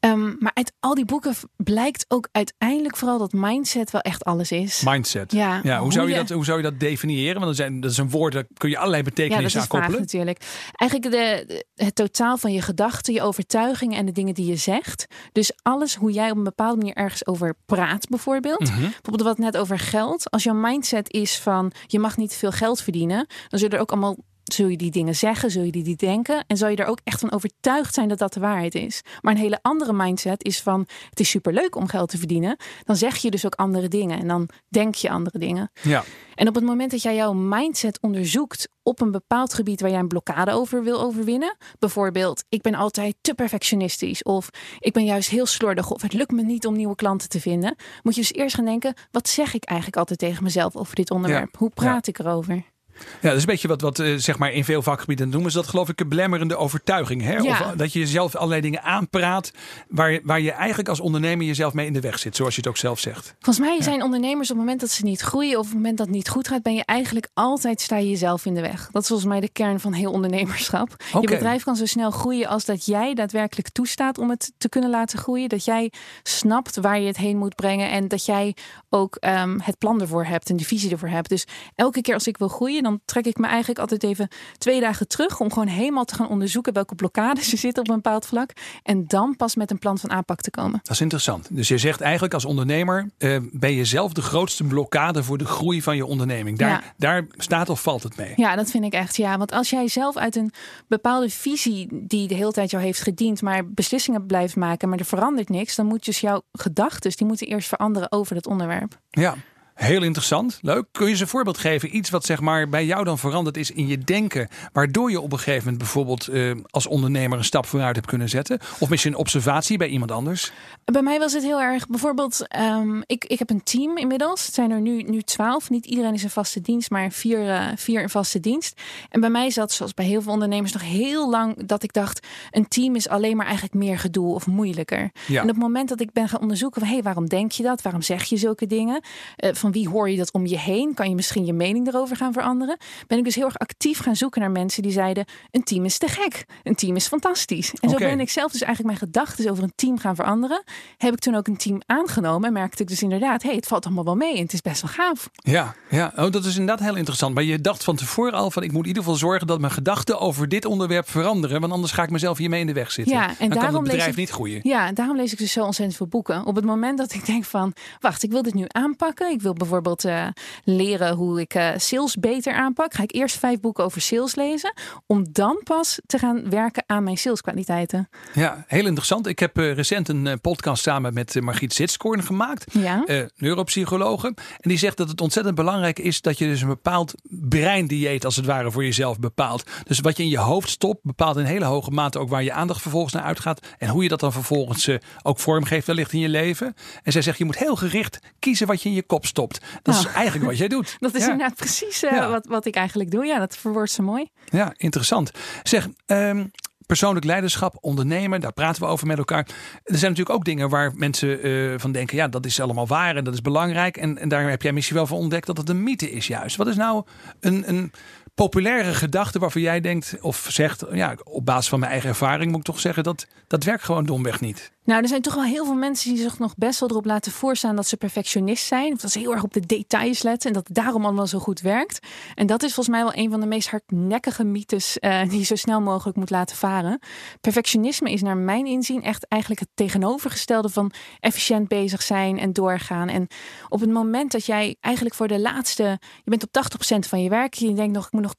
Ehm, 0.05 0.33
maar 0.39 0.51
uit 0.55 0.73
al 0.81 0.95
die 0.95 1.05
boeken 1.05 1.35
blijkt 1.57 2.05
ook 2.09 2.29
uiteindelijk 2.33 2.97
vooral 2.97 3.19
dat 3.19 3.33
mindset 3.33 3.91
wel 3.91 4.01
echt 4.01 4.25
alles 4.25 4.53
is. 4.53 4.83
Mindset. 4.85 5.33
Ja, 5.33 5.61
hoe, 5.63 5.77
hoe 5.77 5.93
zou 5.93 6.09
je 6.09 6.13
je- 6.15 6.19
dat, 6.21 6.29
hoe 6.29 6.45
zou 6.45 6.57
je 6.57 6.63
dat 6.63 6.81
definiëren? 6.81 7.35
Want 7.35 7.47
dat, 7.47 7.57
zijn, 7.57 7.81
dat 7.81 7.91
is 7.91 7.97
een 7.97 8.11
woord, 8.11 8.33
daar 8.33 8.45
kun 8.57 8.69
je 8.71 8.77
allerlei 8.79 9.03
Ja, 9.03 9.09
dat 9.09 9.15
betekenissen 9.19 9.61
is 9.61 9.67
aan 9.67 9.71
vaak 9.71 9.81
koppelen. 9.81 10.01
natuurlijk. 10.01 10.41
Eigenlijk 10.73 11.11
de, 11.13 11.45
de- 11.47 11.85
het 11.85 11.95
totaal 11.95 12.37
van 12.39 12.53
je 12.53 12.63
gedachten, 12.63 13.15
je 13.15 13.23
overtuigingen 13.23 13.99
en 13.99 14.07
de 14.07 14.13
dingen 14.13 14.35
die 14.35 14.47
je 14.47 14.57
zegt. 14.57 15.07
Dus 15.33 15.53
alles 15.63 15.95
hoe 15.95 16.13
jij 16.13 16.31
op 16.31 16.37
een 16.37 16.45
bepaalde 16.45 16.77
manier 16.77 16.95
ergens 16.95 17.27
over 17.27 17.55
praat, 17.67 18.09
bijvoorbeeld. 18.09 18.61
Mhm. 18.61 18.81
Bijvoorbeeld 18.81 19.23
wat 19.23 19.39
net 19.39 19.57
over 19.57 19.79
geld. 19.79 20.31
Als 20.31 20.43
jouw 20.43 20.55
mindset 20.55 21.13
is 21.13 21.39
van 21.39 21.73
je 21.87 21.99
mag 21.99 22.17
niet 22.17 22.35
veel 22.35 22.53
geld 22.53 22.81
verdienen, 22.83 23.27
dan 23.49 23.59
zullen 23.59 23.75
er 23.75 23.81
ook 23.81 23.91
allemaal. 23.93 24.17
Zul 24.45 24.69
je 24.69 24.77
die 24.77 24.91
dingen 24.91 25.15
zeggen, 25.15 25.51
zul 25.51 25.63
je 25.63 25.73
die, 25.73 25.83
die 25.83 25.97
denken 25.97 26.45
en 26.47 26.57
zal 26.57 26.69
je 26.69 26.77
er 26.77 26.87
ook 26.87 27.01
echt 27.05 27.21
van 27.21 27.33
overtuigd 27.33 27.95
zijn 27.95 28.09
dat 28.09 28.19
dat 28.19 28.33
de 28.33 28.41
waarheid 28.41 28.75
is. 28.75 29.01
Maar 29.21 29.33
een 29.33 29.41
hele 29.41 29.59
andere 29.63 29.93
mindset 29.93 30.45
is 30.45 30.61
van 30.61 30.87
het 31.11 31.21
is 31.21 31.29
superleuk 31.29 31.77
om 31.77 31.87
geld 31.87 32.09
te 32.09 32.19
verdienen. 32.19 32.57
Dan 32.85 32.97
zeg 32.97 33.17
je 33.17 33.31
dus 33.31 33.47
ook 33.47 33.55
andere 33.55 33.89
dingen 33.89 34.19
en 34.19 34.29
dan 34.29 34.49
denk 34.69 34.95
je 34.95 35.11
andere 35.11 35.39
dingen. 35.39 35.71
Ja. 35.83 36.05
En 36.35 36.49
op 36.49 36.55
het 36.55 36.65
moment 36.65 36.91
dat 36.91 37.03
jij 37.03 37.15
jouw 37.15 37.33
mindset 37.33 38.01
onderzoekt 38.01 38.69
op 38.83 39.01
een 39.01 39.11
bepaald 39.11 39.55
gebied 39.55 39.81
waar 39.81 39.91
jij 39.91 39.99
een 39.99 40.09
blokkade 40.09 40.51
over 40.51 40.83
wil 40.83 41.01
overwinnen, 41.01 41.57
bijvoorbeeld 41.79 42.45
ik 42.49 42.63
ben 42.63 42.75
altijd 42.75 43.15
te 43.21 43.35
perfectionistisch 43.35 44.23
of 44.23 44.49
ik 44.79 44.93
ben 44.93 45.05
juist 45.05 45.29
heel 45.29 45.47
slordig 45.47 45.91
of 45.91 46.03
het 46.03 46.13
lukt 46.13 46.33
me 46.33 46.43
niet 46.43 46.67
om 46.67 46.77
nieuwe 46.77 46.95
klanten 46.95 47.29
te 47.29 47.41
vinden, 47.41 47.77
moet 48.03 48.15
je 48.15 48.21
dus 48.21 48.33
eerst 48.33 48.55
gaan 48.55 48.65
denken, 48.65 48.95
wat 49.11 49.29
zeg 49.29 49.55
ik 49.55 49.65
eigenlijk 49.65 49.99
altijd 49.99 50.19
tegen 50.19 50.43
mezelf 50.43 50.77
over 50.77 50.95
dit 50.95 51.11
onderwerp? 51.11 51.57
Hoe 51.57 51.71
praat 51.71 52.07
ik 52.07 52.19
erover? 52.19 52.73
Ja, 52.97 53.29
dat 53.29 53.35
is 53.35 53.41
een 53.41 53.47
beetje 53.47 53.69
wat, 53.69 53.81
wat 53.81 53.99
eh, 53.99 54.15
zeg 54.17 54.39
maar 54.39 54.53
in 54.53 54.65
veel 54.65 54.83
vakgebieden 54.83 55.29
noemen 55.29 55.51
ze 55.51 55.57
dat 55.57 55.67
geloof 55.67 55.89
ik 55.89 56.01
een 56.01 56.09
belemmerende 56.09 56.57
overtuiging. 56.57 57.23
Hè? 57.23 57.37
Ja. 57.37 57.51
Of 57.51 57.73
dat 57.77 57.93
je 57.93 57.99
jezelf 57.99 58.35
allerlei 58.35 58.61
dingen 58.61 58.83
aanpraat 58.83 59.51
waar, 59.89 60.21
waar 60.23 60.41
je 60.41 60.53
eigenlijk 60.53 60.89
als 60.89 61.01
ondernemer 61.01 61.47
jezelf 61.47 61.73
mee 61.73 61.87
in 61.87 61.93
de 61.93 62.01
weg 62.01 62.19
zit, 62.19 62.37
zoals 62.37 62.55
je 62.55 62.61
het 62.61 62.71
ook 62.71 62.77
zelf 62.77 62.99
zegt. 62.99 63.35
Volgens 63.41 63.67
mij 63.67 63.83
zijn 63.83 64.03
ondernemers 64.03 64.51
op 64.51 64.57
het 64.57 64.65
moment 64.65 64.81
dat 64.81 64.91
ze 64.91 65.05
niet 65.05 65.21
groeien 65.21 65.59
of 65.59 65.59
op 65.59 65.65
het 65.65 65.75
moment 65.75 65.99
dat 65.99 66.07
het 66.07 66.17
niet 66.17 66.29
goed 66.29 66.49
gaat, 66.49 66.63
ben 66.63 66.75
je 66.75 66.85
eigenlijk 66.85 67.29
altijd 67.35 67.81
sta 67.81 67.97
je 67.97 68.09
jezelf 68.09 68.47
in 68.47 68.55
de 68.55 68.61
weg. 68.61 68.89
Dat 68.93 69.03
is 69.03 69.09
volgens 69.09 69.29
mij 69.29 69.41
de 69.41 69.49
kern 69.49 69.81
van 69.81 69.93
heel 69.93 70.13
ondernemerschap. 70.13 70.97
Je 71.21 71.29
bedrijf 71.29 71.65
kan 71.65 71.77
zo 71.77 71.87
snel 71.87 72.11
groeien 72.11 72.49
als 72.49 72.65
dat 72.65 72.87
jij 72.87 73.15
daadwerkelijk 73.15 73.69
toestaat 73.69 74.19
om 74.19 74.31
het 74.31 74.53
te 74.59 74.69
kunnen 74.69 74.91
laten 74.91 75.19
groeien. 75.19 75.49
Dat 75.49 75.65
jij 75.65 75.93
snapt 76.23 76.77
waar 76.77 77.01
je 77.01 77.07
het 77.07 77.17
heen 77.17 77.37
moet 77.37 77.55
brengen 77.55 77.91
en 77.91 78.09
dat 78.09 78.25
jij 78.25 78.57
ook 78.91 79.17
ehm, 79.17 79.59
het 79.63 79.79
plan 79.79 80.01
ervoor 80.01 80.25
hebt 80.25 80.51
en 80.51 80.57
de 80.57 80.65
visie 80.65 80.91
ervoor 80.91 81.09
hebt. 81.09 81.29
Dus 81.29 81.47
elke 81.75 82.01
keer 82.01 82.15
als 82.15 82.27
ik 82.27 82.39
wil 82.39 82.49
groeien, 82.49 82.83
dan 82.85 83.01
trek 83.05 83.27
ik 83.27 83.39
me 83.39 83.47
eigenlijk 83.47 83.79
altijd 83.79 84.03
even 84.03 84.29
twee 84.59 84.81
dagen 84.81 85.09
terug 85.09 85.41
om 85.41 85.53
gewoon 85.53 85.69
helemaal 85.69 86.05
te 86.05 86.15
gaan 86.15 86.29
onderzoeken 86.29 86.73
welke 86.73 86.95
blokkades 86.95 87.53
er 87.53 87.59
zitten 87.59 87.83
op 87.83 87.89
een 87.89 87.95
bepaald 87.95 88.27
vlak. 88.27 88.51
En 88.83 89.05
dan 89.07 89.37
pas 89.37 89.55
met 89.57 89.71
een 89.71 89.79
plan 89.79 89.99
van 89.99 90.11
aanpak 90.11 90.41
te 90.41 90.51
komen. 90.51 90.81
Dat 90.83 90.91
is 90.91 91.01
interessant. 91.01 91.49
Dus 91.57 91.69
je 91.69 91.79
zegt 91.79 92.01
eigenlijk 92.01 92.35
als 92.35 92.45
ondernemer 92.45 93.11
eh, 93.19 93.37
ben 93.53 93.73
je 93.73 93.85
zelf 93.85 94.13
de 94.13 94.23
grootste 94.23 94.65
blokkade 94.65 95.23
voor 95.23 95.39
de 95.39 95.45
groei 95.45 95.83
van 95.83 95.97
je 95.97 96.07
onderneming. 96.07 96.59
Daar, 96.59 96.69
Ja. 96.69 96.83
daar 96.97 97.27
staat 97.37 97.69
of 97.69 97.83
valt 97.83 98.03
het 98.03 98.17
mee. 98.17 98.33
Ja, 98.37 98.57
dat 98.57 98.71
vind 98.71 98.85
ik 98.85 98.93
echt. 98.93 99.17
Ja, 99.17 99.39
want 99.39 99.53
als 99.53 99.71
jij 99.71 99.89
zelf 99.89 100.17
uit 100.17 100.37
een 100.37 100.53
bepaalde 100.89 101.31
visie 101.31 101.89
die 101.91 102.29
de 102.29 102.35
hele 102.35 102.53
tijd 102.53 102.71
jou 102.71 102.83
heeft 102.83 103.01
gediend, 103.01 103.43
maar 103.43 103.69
beslissingen 103.69 104.27
blijft 104.27 104.57
maken, 104.57 104.89
maar 104.89 104.99
er 104.99 105.05
verandert 105.05 105.49
niks, 105.49 105.75
dan 105.75 105.87
moet 105.87 106.05
dus 106.05 106.21
jouw 106.21 106.43
gedachten, 106.53 107.13
die 107.17 107.27
moeten 107.27 107.47
eerst 107.47 107.69
veranderen 107.69 108.13
over 108.13 108.35
dat 108.35 108.47
onderwerp. 108.47 108.99
Ja. 109.11 109.35
Heel 109.75 110.03
interessant, 110.03 110.59
leuk. 110.63 110.85
Kun 110.93 111.05
je 111.05 111.11
eens 111.11 111.21
een 111.21 111.27
voorbeeld 111.27 111.59
geven? 111.59 111.97
Iets 111.97 112.11
wat 112.11 112.25
zeg 112.25 112.41
maar 112.41 112.69
bij 112.69 112.87
jou 112.87 113.05
dan 113.05 113.19
veranderd 113.19 113.57
is 113.57 113.71
in 113.71 113.87
je 113.87 113.99
denken, 113.99 114.49
waardoor 114.73 115.11
je 115.11 115.21
op 115.21 115.33
een 115.33 115.39
gegeven 115.39 115.63
moment 115.63 115.79
bijvoorbeeld 115.79 116.29
eh, 116.29 116.51
als 116.71 116.87
ondernemer 116.87 117.39
een 117.39 117.45
stap 117.45 117.67
vooruit 117.67 117.95
hebt 117.95 118.09
kunnen 118.09 118.29
zetten? 118.29 118.59
Of 118.79 118.89
misschien 118.89 119.13
een 119.13 119.19
observatie 119.19 119.79
bij 119.79 119.89
iemand 119.89 120.11
anders? 120.11 120.53
Bij 120.85 121.03
mij 121.03 121.19
was 121.19 121.33
het 121.33 121.43
heel 121.43 121.61
erg, 121.61 121.87
bijvoorbeeld, 121.87 122.49
ehm, 122.49 123.01
ik, 123.07 123.25
ik 123.25 123.39
heb 123.39 123.51
een 123.51 123.63
team 123.63 123.97
inmiddels. 123.97 124.47
Het 124.47 124.55
zijn 124.55 124.71
er 124.71 124.81
nu, 124.81 125.03
nu 125.03 125.23
twaalf. 125.23 125.71
Niet 125.71 125.87
iedereen 125.87 126.15
is 126.15 126.23
een 126.23 126.31
vaste 126.31 126.61
dienst, 126.61 126.91
maar 126.91 127.11
vier, 127.11 127.49
eh, 127.49 127.67
vier 127.77 128.01
in 128.01 128.09
vaste 128.09 128.41
dienst. 128.41 128.81
En 129.11 129.21
bij 129.21 129.31
mij 129.31 129.51
zat, 129.51 129.73
zoals 129.73 129.95
bij 129.95 130.07
heel 130.07 130.23
veel 130.23 130.33
ondernemers, 130.33 130.73
nog 130.73 130.83
heel 130.83 131.31
lang 131.31 131.67
dat 131.67 131.83
ik 131.83 131.93
dacht, 131.93 132.27
een 132.51 132.69
team 132.69 132.95
is 132.95 133.09
alleen 133.09 133.37
maar 133.37 133.47
eigenlijk 133.47 133.75
meer 133.75 133.99
gedoe 133.99 134.35
of 134.35 134.47
moeilijker. 134.47 135.11
Ja. 135.27 135.37
En 135.37 135.49
op 135.49 135.55
het 135.55 135.63
moment 135.63 135.89
dat 135.89 136.01
ik 136.01 136.13
ben 136.13 136.29
gaan 136.29 136.41
onderzoeken 136.41 136.83
hé, 136.83 136.93
hey, 136.93 137.03
waarom 137.03 137.29
denk 137.29 137.53
je 137.53 137.63
dat? 137.63 137.83
Waarom 137.83 138.03
zeg 138.03 138.25
je 138.25 138.37
zulke 138.37 138.67
dingen? 138.67 139.01
Eh, 139.37 139.55
van 139.65 139.73
wie 139.73 139.89
hoor 139.89 140.11
je 140.11 140.17
dat 140.17 140.33
om 140.33 140.47
je 140.47 140.59
heen? 140.59 140.95
Kan 140.95 141.09
je 141.09 141.15
misschien 141.15 141.45
je 141.45 141.53
mening 141.53 141.87
erover 141.87 142.17
gaan 142.17 142.33
veranderen? 142.33 142.77
Ben 143.07 143.19
ik 143.19 143.25
dus 143.25 143.35
heel 143.35 143.45
erg 143.45 143.59
actief 143.59 143.99
gaan 143.99 144.17
zoeken 144.17 144.41
naar 144.41 144.51
mensen 144.51 144.83
die 144.83 144.93
zeiden, 144.93 145.25
een 145.51 145.63
team 145.65 145.85
is 145.85 145.99
te 145.99 146.09
gek. 146.09 146.45
Een 146.63 146.75
team 146.75 146.97
is 146.97 147.07
fantastisch. 147.07 147.73
En 147.81 147.91
zo 147.91 147.97
ben 147.97 148.21
ik 148.21 148.31
zelf 148.31 148.53
dus 148.53 148.63
eigenlijk 148.63 148.97
mijn 148.99 149.11
gedachten 149.13 149.51
over 149.51 149.63
een 149.65 149.73
team 149.75 149.99
gaan 149.99 150.15
veranderen. 150.15 150.63
Heb 150.97 151.13
ik 151.13 151.19
toen 151.19 151.35
ook 151.35 151.47
een 151.47 151.57
team 151.57 151.81
aangenomen 151.87 152.47
en 152.47 152.53
merkte 152.53 152.83
ik 152.83 152.89
dus 152.89 153.03
inderdaad, 153.03 153.43
hé, 153.43 153.49
hey, 153.49 153.57
het 153.57 153.67
valt 153.67 153.85
allemaal 153.85 154.05
wel 154.05 154.17
mee 154.17 154.35
en 154.37 154.43
het 154.43 154.53
is 154.53 154.61
best 154.61 154.83
wel 154.83 154.91
gaaf. 154.91 155.29
Ja, 155.35 155.75
ja. 155.91 156.13
Oh, 156.17 156.31
dat 156.31 156.45
is 156.45 156.57
inderdaad 156.57 156.87
heel 156.87 156.97
interessant. 156.97 157.35
Maar 157.35 157.45
je 157.45 157.61
dacht 157.61 157.85
van 157.85 157.97
tevoren 157.97 158.33
al 158.33 158.51
van 158.51 158.63
ik 158.63 158.73
moet 158.73 158.83
in 158.83 158.89
ieder 158.89 159.03
geval 159.03 159.19
zorgen 159.19 159.47
dat 159.47 159.61
mijn 159.61 159.73
gedachten 159.73 160.21
over 160.21 160.49
dit 160.49 160.65
onderwerp 160.65 161.09
veranderen. 161.11 161.61
Want 161.61 161.73
anders 161.73 161.93
ga 161.93 162.03
ik 162.03 162.11
mezelf 162.11 162.39
hiermee 162.39 162.61
in 162.61 162.67
de 162.67 162.73
weg 162.73 162.91
zitten. 162.93 163.15
Ja, 163.15 163.23
en 163.23 163.29
dan 163.29 163.37
kan 163.39 163.51
het 163.51 163.61
daarom 163.61 163.83
lees 163.83 163.91
bedrijf 163.93 164.11
ik- 164.11 164.17
niet 164.17 164.31
groeien. 164.31 164.61
Ja, 164.63 164.93
daarom 164.93 165.17
lees 165.17 165.33
ik 165.33 165.39
dus 165.39 165.53
zo 165.53 165.65
ontzettend 165.65 165.97
veel 165.97 166.07
boeken. 166.07 166.47
Op 166.47 166.57
het 166.57 166.65
moment 166.65 166.99
dat 166.99 167.13
ik 167.13 167.27
denk 167.27 167.45
van, 167.45 167.73
wacht, 168.01 168.23
ik 168.23 168.31
wil 168.31 168.43
dit 168.43 168.55
nu 168.55 168.65
aanpakken. 168.69 169.31
Ik 169.31 169.43
wil 169.43 169.53
bijvoorbeeld 169.59 170.05
eh, 170.05 170.27
leren 170.65 171.15
hoe 171.15 171.41
ik 171.41 171.55
eh, 171.55 171.69
sales 171.77 172.17
beter 172.17 172.53
aanpak. 172.53 172.95
Ga 172.95 173.03
ik 173.03 173.15
eerst 173.15 173.39
vijf 173.39 173.61
boeken 173.61 173.85
over 173.85 174.01
sales 174.01 174.35
lezen. 174.35 174.73
Om 175.07 175.27
dan 175.33 175.61
pas 175.65 176.01
te 176.07 176.19
gaan 176.19 176.51
werken 176.51 176.85
aan 176.87 177.05
mijn 177.05 177.17
saleskwaliteiten. 177.17 178.09
Ja, 178.35 178.65
heel 178.67 178.87
interessant. 178.87 179.27
Ik 179.27 179.39
heb 179.39 179.59
eh, 179.59 179.75
recent 179.75 180.09
een 180.09 180.41
podcast 180.41 180.83
samen 180.83 181.15
met 181.15 181.41
Margriet 181.41 181.73
Zitskoorn 181.73 182.23
gemaakt. 182.23 182.65
Ja. 182.73 183.05
neuropsychologe. 183.37 184.27
En 184.27 184.69
die 184.69 184.79
zegt 184.79 184.97
dat 184.97 185.09
het 185.09 185.21
ontzettend 185.21 185.55
belangrijk 185.55 185.99
is 185.99 186.21
dat 186.21 186.39
je 186.39 186.47
dus 186.47 186.61
een 186.61 186.69
bepaald 186.69 187.15
breindieet 187.31 188.25
als 188.25 188.37
het 188.37 188.47
ware 188.47 188.71
voor 188.71 188.85
jezelf 188.85 189.19
bepaalt. 189.19 189.65
Dus 189.85 190.01
wat 190.01 190.17
je 190.17 190.23
in 190.23 190.29
je 190.29 190.39
hoofd 190.39 190.69
stopt 190.69 191.03
bepaalt 191.03 191.37
in 191.37 191.45
hele 191.45 191.65
hoge 191.65 191.91
mate 191.91 192.19
ook 192.19 192.29
waar 192.29 192.43
je 192.43 192.53
aandacht 192.53 192.81
vervolgens 192.81 193.15
naar 193.15 193.23
uitgaat. 193.23 193.67
En 193.79 193.89
hoe 193.89 194.03
je 194.03 194.09
dat 194.09 194.21
dan 194.21 194.33
vervolgens 194.33 194.89
ook 195.23 195.39
vormgeeft 195.39 195.87
wellicht 195.87 196.13
in 196.13 196.21
je 196.21 196.29
leven. 196.29 196.75
En 197.03 197.13
zij 197.13 197.23
zegt 197.23 197.39
je 197.39 197.45
moet 197.45 197.59
heel 197.59 197.77
gericht 197.77 198.19
kiezen 198.39 198.67
wat 198.67 198.83
je 198.83 198.89
in 198.89 198.95
je 198.95 199.03
kop 199.03 199.27
stopt. 199.27 199.44
Dat 199.83 199.95
is 199.95 200.03
Nou. 200.03 200.15
eigenlijk 200.15 200.47
wat 200.47 200.59
jij 200.59 200.69
doet. 200.69 200.97
Dat 201.01 201.15
is 201.15 201.25
Ja. 201.25 201.31
inderdaad 201.31 201.57
precies 201.57 202.03
eh, 202.03 202.13
Ja. 202.13 202.29
wat, 202.29 202.47
wat 202.47 202.65
ik 202.67 202.75
eigenlijk 202.75 203.11
doe. 203.11 203.25
Ja, 203.27 203.39
dat 203.39 203.57
verwoordt 203.57 203.91
ze 203.91 204.03
mooi. 204.03 204.29
Ja, 204.45 204.73
interessant. 204.77 205.31
Zeg, 205.63 205.89
ehm, 206.07 206.45
persoonlijk 206.87 207.25
leiderschap, 207.25 207.77
ondernemen, 207.81 208.41
daar 208.41 208.53
praten 208.53 208.83
we 208.83 208.89
over 208.89 209.07
met 209.07 209.19
elkaar. 209.19 209.47
Er 209.85 209.99
zijn 209.99 210.11
natuurlijk 210.11 210.37
ook 210.37 210.45
dingen 210.45 210.69
waar 210.69 210.93
mensen 210.95 211.43
eh, 211.43 211.75
van 211.77 211.93
denken, 211.93 212.17
ja, 212.17 212.29
dat 212.29 212.47
is 212.47 212.61
allemaal 212.61 212.87
waar 212.87 213.17
en 213.17 213.25
dat 213.25 213.35
is 213.35 213.41
belangrijk. 213.41 213.97
En, 213.97 214.19
en 214.19 214.29
daar 214.29 214.51
heb 214.51 214.63
jij 214.63 214.73
misschien 214.73 214.97
wel 214.97 215.07
van 215.07 215.19
ontdekt 215.19 215.47
dat 215.47 215.57
het 215.57 215.69
een 215.69 215.83
mythe 215.83 216.11
is 216.11 216.27
juist. 216.27 216.57
Wat 216.57 216.67
is 216.67 216.77
nou 216.77 217.05
een, 217.41 217.69
een 217.69 217.93
populaire 218.35 218.95
gedachte 218.95 219.39
waarvan 219.39 219.63
jij 219.63 219.81
denkt 219.81 220.17
of 220.21 220.47
zegt, 220.51 220.85
ja, 220.93 221.17
op 221.25 221.45
basis 221.45 221.69
van 221.69 221.79
mijn 221.79 221.91
eigen 221.91 222.09
ervaring 222.09 222.51
moet 222.51 222.61
ik 222.61 222.65
toch 222.65 222.81
zeggen, 222.81 223.03
dat, 223.03 223.27
dat 223.47 223.65
werkt 223.65 223.85
gewoon 223.85 224.07
domweg 224.07 224.41
niet. 224.41 224.73
Nou, 224.85 225.03
er 225.03 225.09
zijn 225.09 225.23
toch 225.23 225.35
wel 225.35 225.45
heel 225.45 225.65
veel 225.65 225.75
mensen 225.75 226.15
die 226.15 226.23
zich 226.23 226.39
nog 226.39 226.55
best 226.57 226.81
wel 226.81 226.89
erop 226.89 227.05
laten 227.05 227.33
voorstaan 227.33 227.77
dat 227.77 227.87
ze 227.87 227.97
perfectionist 227.97 228.67
zijn. 228.67 228.93
Of 228.93 229.01
dat 229.01 229.11
ze 229.11 229.19
heel 229.19 229.33
erg 229.33 229.43
op 229.43 229.53
de 229.53 229.67
details 229.67 230.23
letten 230.23 230.49
en 230.49 230.55
dat 230.55 230.69
daarom 230.73 231.05
allemaal 231.05 231.27
zo 231.27 231.39
goed 231.39 231.61
werkt. 231.61 232.07
En 232.35 232.47
dat 232.47 232.63
is 232.63 232.75
volgens 232.75 232.97
mij 232.97 233.05
wel 233.05 233.25
een 233.25 233.31
van 233.31 233.41
de 233.41 233.47
meest 233.47 233.71
hardnekkige 233.71 234.45
mythes 234.45 234.99
eh, 234.99 235.29
die 235.29 235.39
je 235.39 235.45
zo 235.45 235.57
snel 235.57 235.81
mogelijk 235.81 236.17
moet 236.17 236.31
laten 236.31 236.57
varen. 236.57 236.99
Perfectionisme 237.41 238.13
is 238.13 238.23
naar 238.23 238.37
mijn 238.37 238.67
inzien 238.67 239.03
echt 239.03 239.29
eigenlijk 239.29 239.61
het 239.61 239.71
tegenovergestelde 239.75 240.69
van 240.69 240.93
efficiënt 241.21 241.69
bezig 241.69 242.03
zijn 242.03 242.39
en 242.39 242.53
doorgaan. 242.53 243.09
En 243.09 243.27
op 243.69 243.81
het 243.81 243.91
moment 243.91 244.33
dat 244.33 244.47
jij 244.47 244.77
eigenlijk 244.81 245.15
voor 245.15 245.29
de 245.29 245.41
laatste, 245.41 245.99
je 246.25 246.31
bent 246.31 246.43
op 246.43 246.83
80% 246.95 247.09
van 247.09 247.23
je 247.23 247.29
werk, 247.29 247.55
je 247.55 247.75
denkt 247.75 247.95
nog, 247.95 248.07
ik 248.07 248.13
moet 248.13 248.23
nog 248.25 248.35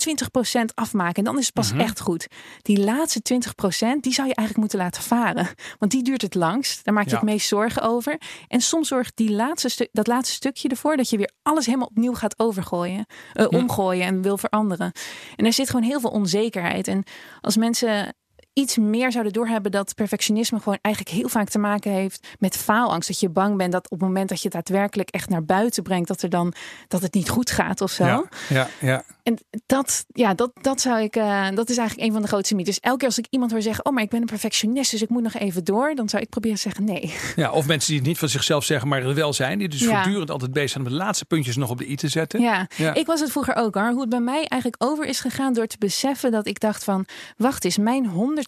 20% 0.62 0.66
afmaken 0.74 1.16
en 1.16 1.24
dan 1.24 1.38
is 1.38 1.46
het 1.46 1.54
pas 1.54 1.72
echt 1.72 2.00
goed. 2.00 2.28
Die 2.62 2.84
laatste 2.84 3.22
20% 3.34 4.00
die 4.02 4.14
zou 4.14 4.28
je 4.28 4.36
eigenlijk 4.36 4.58
moeten 4.58 4.78
laten 4.80 5.04
varen, 5.04 5.48
want 5.80 5.92
die 5.92 6.04
duurt 6.04 6.22
het 6.22 6.36
langst. 6.36 6.86
Daar 6.86 6.94
maak 6.94 7.04
je 7.04 7.10
Ja. 7.10 7.16
het 7.16 7.26
meest 7.26 7.48
zorgen 7.48 7.82
over. 7.82 8.22
En 8.48 8.62
soms 8.62 8.88
zorgt 8.88 9.12
die 9.16 9.32
laatste 9.32 9.90
dat 9.92 10.08
laatste 10.08 10.36
stukje 10.36 10.70
ervoor 10.70 10.98
dat 10.98 11.10
je 11.10 11.18
weer 11.18 11.32
alles 11.42 11.66
helemaal 11.66 11.88
opnieuw 11.88 12.14
gaat 12.14 12.40
overgooien, 12.40 13.06
eh, 13.34 13.46
omgooien 13.50 14.06
en 14.06 14.22
wil 14.22 14.38
veranderen. 14.38 14.92
En 15.36 15.46
er 15.46 15.54
zit 15.54 15.70
gewoon 15.70 15.86
heel 15.86 16.00
veel 16.00 16.10
onzekerheid. 16.10 16.88
En 16.88 17.04
als 17.42 17.58
mensen 17.58 18.16
iets 18.56 18.78
meer 18.78 19.12
zouden 19.12 19.34
doorhebben 19.34 19.72
dat 19.72 19.96
perfectionisme 19.96 20.60
gewoon 20.60 20.78
eigenlijk 20.82 21.16
heel 21.16 21.30
vaak 21.30 21.50
te 21.50 21.60
maken 21.60 21.92
heeft 21.92 22.28
met 22.40 22.58
faalangst. 22.58 23.08
Dat 23.08 23.20
je 23.20 23.30
bang 23.30 23.58
bent 23.58 23.72
dat 23.72 23.84
op 23.84 24.00
het 24.00 24.08
moment 24.08 24.30
dat 24.30 24.42
je 24.42 24.50
het 24.52 24.66
daadwerkelijk 24.66 25.10
echt 25.10 25.30
naar 25.30 25.46
buiten 25.46 25.84
brengt, 25.84 26.08
dat 26.08 26.22
er 26.22 26.30
dan 26.30 26.54
dat 26.88 27.02
het 27.02 27.14
niet 27.14 27.30
goed 27.30 27.52
gaat 27.52 27.82
of 27.82 27.92
zo. 27.92 28.06
Ja, 28.06 28.24
ja, 28.50 28.68
ja. 28.80 29.04
En 29.24 29.40
dat, 29.66 30.06
ja, 30.08 30.34
dat, 30.34 30.52
dat 30.62 30.82
zou 30.82 31.02
ik, 31.02 31.16
eh, 31.16 31.48
dat 31.54 31.70
is 31.70 31.78
eigenlijk 31.78 32.08
een 32.08 32.14
van 32.14 32.22
de 32.22 32.28
grootste 32.28 32.56
mythes. 32.56 32.80
Elke 32.80 32.98
keer 32.98 33.08
als 33.08 33.18
ik 33.18 33.28
iemand 33.30 33.52
hoor 33.52 33.62
zeggen, 33.62 33.86
oh, 33.86 33.94
maar 33.94 34.04
ik 34.04 34.10
ben 34.10 34.22
een 34.22 34.26
perfectionist, 34.26 34.92
dus 34.92 35.02
ik 35.02 35.10
moet 35.10 35.24
nog 35.24 35.34
even 35.34 35.64
door, 35.64 35.96
dan 35.96 36.10
zou 36.10 36.22
ik 36.24 36.30
proberen 36.30 36.56
te 36.56 36.62
zeggen 36.62 36.84
nee. 36.84 37.14
ja. 37.36 37.52
Of 37.52 37.68
mensen 37.68 37.90
die 37.90 38.00
het 38.00 38.08
niet 38.08 38.18
van 38.18 38.30
zichzelf 38.30 38.64
zeggen, 38.64 38.88
maar 38.88 39.04
er 39.04 39.14
wel 39.14 39.34
zijn. 39.34 39.60
Die 39.60 39.70
dus 39.70 39.80
Ja. 39.80 39.94
voortdurend 39.94 40.32
altijd 40.32 40.52
bezig 40.52 40.70
zijn 40.70 40.84
om 40.84 40.90
de 40.90 40.96
laatste 40.98 41.26
puntjes 41.26 41.56
nog 41.56 41.70
op 41.70 41.78
de 41.78 41.90
i 41.90 41.96
te 41.96 42.08
zetten. 42.08 42.42
Ja. 42.42 42.68
Ja. 42.76 42.94
ik 42.94 43.06
was 43.06 43.20
het 43.20 43.32
vroeger 43.32 43.56
ook 43.56 43.76
hoor. 43.76 43.90
Hoe 43.90 44.02
het 44.02 44.10
bij 44.10 44.20
mij 44.20 44.46
eigenlijk 44.48 44.84
over 44.84 45.06
is 45.06 45.20
gegaan 45.20 45.54
door 45.54 45.68
te 45.68 45.78
beseffen 45.80 46.32
dat 46.32 46.48
ik 46.48 46.60
dacht 46.60 46.84
van, 46.84 47.06
wacht 47.38 47.66
eens, 47.66 47.78
mijn 47.78 48.06
100% 48.06 48.45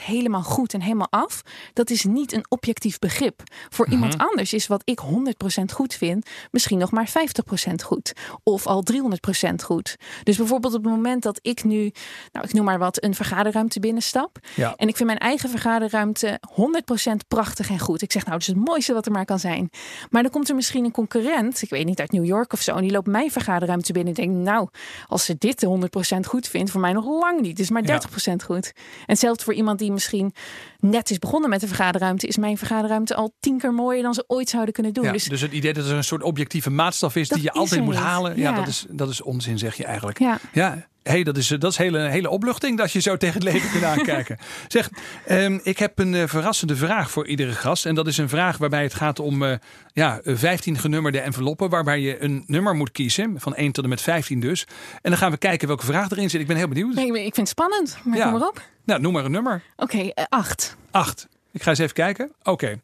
helemaal 0.00 0.42
goed 0.42 0.74
en 0.74 0.80
helemaal 0.80 1.10
af, 1.10 1.42
dat 1.72 1.90
is 1.90 2.04
niet 2.04 2.32
een 2.32 2.44
objectief 2.48 2.98
begrip. 2.98 3.42
Voor 3.68 3.84
Mhm. 3.84 3.94
iemand 3.94 4.18
anders 4.18 4.52
is 4.52 4.66
wat 4.66 4.82
ik 4.84 4.98
100% 4.98 5.72
goed 5.72 5.94
vind, 5.94 6.28
misschien 6.50 6.78
nog 6.78 6.90
maar 6.90 7.08
50% 7.08 7.82
goed. 7.82 8.12
Of 8.42 8.66
al 8.66 8.82
300% 8.82 9.62
goed. 9.62 9.96
Dus 10.22 10.36
bijvoorbeeld 10.36 10.74
op 10.74 10.84
het 10.84 10.92
moment 10.92 11.22
dat 11.22 11.38
ik 11.42 11.64
nu, 11.64 11.92
nou 12.32 12.46
ik 12.46 12.52
noem 12.52 12.64
maar 12.64 12.78
wat, 12.78 13.02
een 13.02 13.14
vergaderruimte 13.14 13.80
binnenstap. 13.80 14.38
Ja. 14.54 14.74
En 14.76 14.88
ik 14.88 14.96
vind 14.96 15.08
mijn 15.08 15.20
eigen 15.20 15.50
vergaderruimte 15.50 16.40
100% 16.54 17.28
prachtig 17.28 17.70
en 17.70 17.78
goed. 17.78 18.02
Ik 18.02 18.12
zeg 18.12 18.22
nou, 18.24 18.38
dat 18.38 18.48
is 18.48 18.54
het 18.54 18.64
mooiste 18.66 18.92
wat 18.92 19.06
er 19.06 19.12
maar 19.12 19.24
kan 19.24 19.38
zijn. 19.38 19.70
Maar 20.10 20.22
dan 20.22 20.30
komt 20.30 20.48
er 20.48 20.54
misschien 20.54 20.84
een 20.84 20.90
concurrent, 20.90 21.62
ik 21.62 21.70
weet 21.70 21.86
niet, 21.86 22.00
uit 22.00 22.12
New 22.12 22.24
York 22.24 22.52
of 22.52 22.60
zo. 22.60 22.74
En 22.74 22.82
die 22.82 22.90
loopt 22.90 23.06
mijn 23.06 23.30
vergaderruimte 23.30 23.92
binnen 23.92 24.14
en 24.14 24.24
denkt, 24.24 24.40
nou, 24.44 24.68
als 25.06 25.24
ze 25.24 25.36
dit 25.38 25.64
100% 25.64 26.26
goed 26.26 26.48
vindt, 26.48 26.70
voor 26.70 26.80
mij 26.80 26.92
nog 26.92 27.04
lang 27.06 27.40
niet. 27.40 27.50
Het 27.50 27.58
is 27.58 27.70
maar 27.70 27.82
30% 27.82 28.42
goed. 28.44 28.72
En 29.06 29.16
voor 29.36 29.54
iemand 29.54 29.78
die 29.78 29.92
misschien 29.92 30.32
net 30.80 31.10
is 31.10 31.18
begonnen 31.18 31.50
met 31.50 31.60
de 31.60 31.66
vergaderruimte. 31.66 32.26
Is 32.26 32.36
mijn 32.36 32.58
vergaderruimte 32.58 33.14
al 33.14 33.34
tien 33.40 33.58
keer 33.58 33.72
mooier 33.74 34.02
dan 34.02 34.14
ze 34.14 34.24
ooit 34.26 34.48
zouden 34.48 34.74
kunnen 34.74 34.92
doen. 34.92 35.04
Ja, 35.04 35.12
dus, 35.12 35.24
dus 35.24 35.40
het 35.40 35.52
idee 35.52 35.72
dat 35.72 35.86
er 35.86 35.94
een 35.96 36.04
soort 36.04 36.22
objectieve 36.22 36.70
maatstaf 36.70 37.16
is 37.16 37.28
die 37.28 37.42
je 37.42 37.48
is 37.48 37.54
altijd 37.56 37.82
moet 37.84 37.94
halen. 37.94 38.36
Ja, 38.36 38.50
Ja. 38.50 38.56
dat, 38.56 38.66
is, 38.66 38.86
dat 38.88 39.08
is 39.10 39.20
onzin, 39.22 39.58
zeg 39.58 39.74
je 39.76 39.84
eigenlijk. 39.84 40.18
ja. 40.18 40.38
Ja, 40.52 40.86
hey, 41.02 41.22
dat 41.22 41.36
is, 41.36 41.46
dat 41.48 41.70
is 41.72 41.76
hele, 41.76 41.98
hele 41.98 42.30
opluchting 42.30 42.78
dat 42.78 42.92
je 42.92 43.00
zo 43.00 43.16
tegen 43.16 43.34
het 43.34 43.42
leven 43.52 43.70
kunt 43.70 43.84
aankijken. 43.84 44.38
zeg, 44.68 44.90
ehm, 45.26 45.58
ik 45.62 45.78
heb 45.78 45.98
een 45.98 46.14
eh, 46.14 46.26
verrassende 46.26 46.76
vraag 46.76 47.10
voor 47.10 47.26
iedere 47.26 47.52
gast. 47.52 47.86
En 47.86 47.94
dat 47.94 48.06
is 48.06 48.18
een 48.18 48.28
vraag 48.28 48.56
waarbij 48.56 48.82
het 48.82 48.94
gaat 48.94 49.18
om 49.18 49.42
eh 49.42 49.56
ja, 49.92 50.20
eh, 50.24 50.36
15 50.36 50.78
genummerde 50.78 51.20
enveloppen. 51.20 51.68
Waarbij 51.70 52.00
je 52.00 52.22
een 52.22 52.44
nummer 52.46 52.74
moet 52.74 52.90
kiezen, 52.92 53.34
van 53.40 53.54
1 53.54 53.72
tot 53.72 53.84
en 53.84 53.90
met 53.90 54.00
15 54.00 54.40
dus. 54.40 54.66
En 55.02 55.10
dan 55.10 55.18
gaan 55.18 55.30
we 55.30 55.36
kijken 55.36 55.66
welke 55.68 55.84
vraag 55.86 56.10
erin 56.10 56.30
zit. 56.30 56.40
Ik 56.40 56.46
ben 56.46 56.56
heel 56.56 56.68
benieuwd. 56.68 56.94
Nee, 56.94 57.06
ik 57.06 57.34
vind 57.34 57.36
het 57.36 57.48
spannend. 57.48 57.98
Maar 58.04 58.16
Ja. 58.16 58.22
kom 58.30 58.38
maar 58.38 58.48
op. 58.48 58.62
Nou, 58.88 59.00
noem 59.00 59.12
maar 59.12 59.24
een 59.24 59.30
nummer. 59.30 59.62
Oké, 59.76 59.98
eh, 59.98 60.24
acht. 60.28 60.76
8. 60.90 61.28
Ik 61.52 61.62
ga 61.62 61.70
eens 61.70 61.78
even 61.78 61.94
kijken. 61.94 62.32
Oké. 62.42 62.80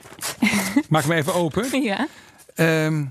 Maak 0.88 1.02
hem 1.02 1.12
even 1.12 1.34
open. 1.34 1.82
Ja. 1.82 2.08
Ehm, 2.54 3.04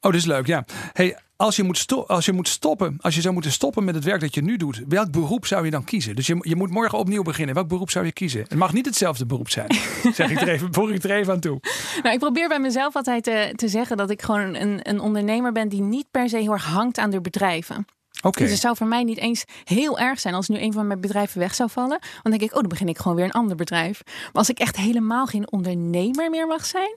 oh, 0.00 0.10
dit 0.10 0.20
is 0.20 0.24
leuk, 0.24 0.46
ja. 0.46 0.64
Hey, 0.92 1.16
als 1.36 1.56
je, 1.56 1.62
moet 1.62 1.86
als 2.06 2.24
je 2.24 2.32
moet 2.32 2.48
stoppen, 2.48 2.98
als 3.00 3.14
je 3.14 3.20
zou 3.20 3.34
moeten 3.34 3.52
stoppen 3.52 3.84
met 3.84 3.94
het 3.94 4.04
werk 4.04 4.20
dat 4.20 4.34
je 4.34 4.42
nu 4.42 4.56
doet, 4.56 4.82
welk 4.88 5.10
beroep 5.10 5.46
zou 5.46 5.64
je 5.64 5.70
dan 5.70 5.84
kiezen? 5.84 6.16
Dus 6.16 6.26
je, 6.26 6.38
je 6.40 6.56
moet 6.56 6.70
morgen 6.70 6.98
opnieuw 6.98 7.22
beginnen. 7.22 7.54
Welk 7.54 7.68
beroep 7.68 7.90
zou 7.90 8.04
je 8.04 8.12
kiezen? 8.12 8.40
Het 8.40 8.54
mag 8.54 8.72
niet 8.72 8.86
hetzelfde 8.86 9.26
beroep 9.26 9.50
zijn. 9.50 9.72
zeg 10.14 10.30
ik 10.30 10.40
er 10.40 10.48
even, 10.48 10.74
voeg 10.74 10.90
ik 10.90 11.04
er 11.04 11.10
even 11.10 11.32
aan 11.32 11.40
toe. 11.40 11.60
Nou, 12.02 12.14
ik 12.14 12.20
probeer 12.20 12.48
bij 12.48 12.60
mezelf 12.60 12.96
altijd 12.96 13.24
te, 13.24 13.52
te 13.56 13.68
zeggen 13.68 13.96
dat 13.96 14.10
ik 14.10 14.22
gewoon 14.22 14.54
een, 14.54 14.80
een 14.82 15.00
ondernemer 15.00 15.52
ben 15.52 15.68
die 15.68 15.82
niet 15.82 16.06
per 16.10 16.28
se 16.28 16.36
heel 16.36 16.52
erg 16.52 16.64
hangt 16.64 16.98
aan 16.98 17.10
de 17.10 17.20
bedrijven. 17.20 17.86
Dus 18.20 18.50
het 18.50 18.60
zou 18.60 18.76
voor 18.76 18.86
mij 18.86 19.04
niet 19.04 19.18
eens 19.18 19.44
heel 19.64 19.98
erg 19.98 20.20
zijn 20.20 20.34
als 20.34 20.48
nu 20.48 20.58
een 20.58 20.72
van 20.72 20.86
mijn 20.86 21.00
bedrijven 21.00 21.38
weg 21.38 21.54
zou 21.54 21.70
vallen. 21.70 21.98
Dan 22.22 22.30
denk 22.32 22.42
ik, 22.42 22.52
oh, 22.54 22.60
dan 22.60 22.68
begin 22.68 22.88
ik 22.88 22.98
gewoon 22.98 23.16
weer 23.16 23.24
een 23.24 23.30
ander 23.30 23.56
bedrijf. 23.56 24.02
Maar 24.04 24.30
als 24.32 24.48
ik 24.50 24.58
echt 24.58 24.76
helemaal 24.76 25.26
geen 25.26 25.52
ondernemer 25.52 26.30
meer 26.30 26.46
mag 26.46 26.66
zijn, 26.66 26.96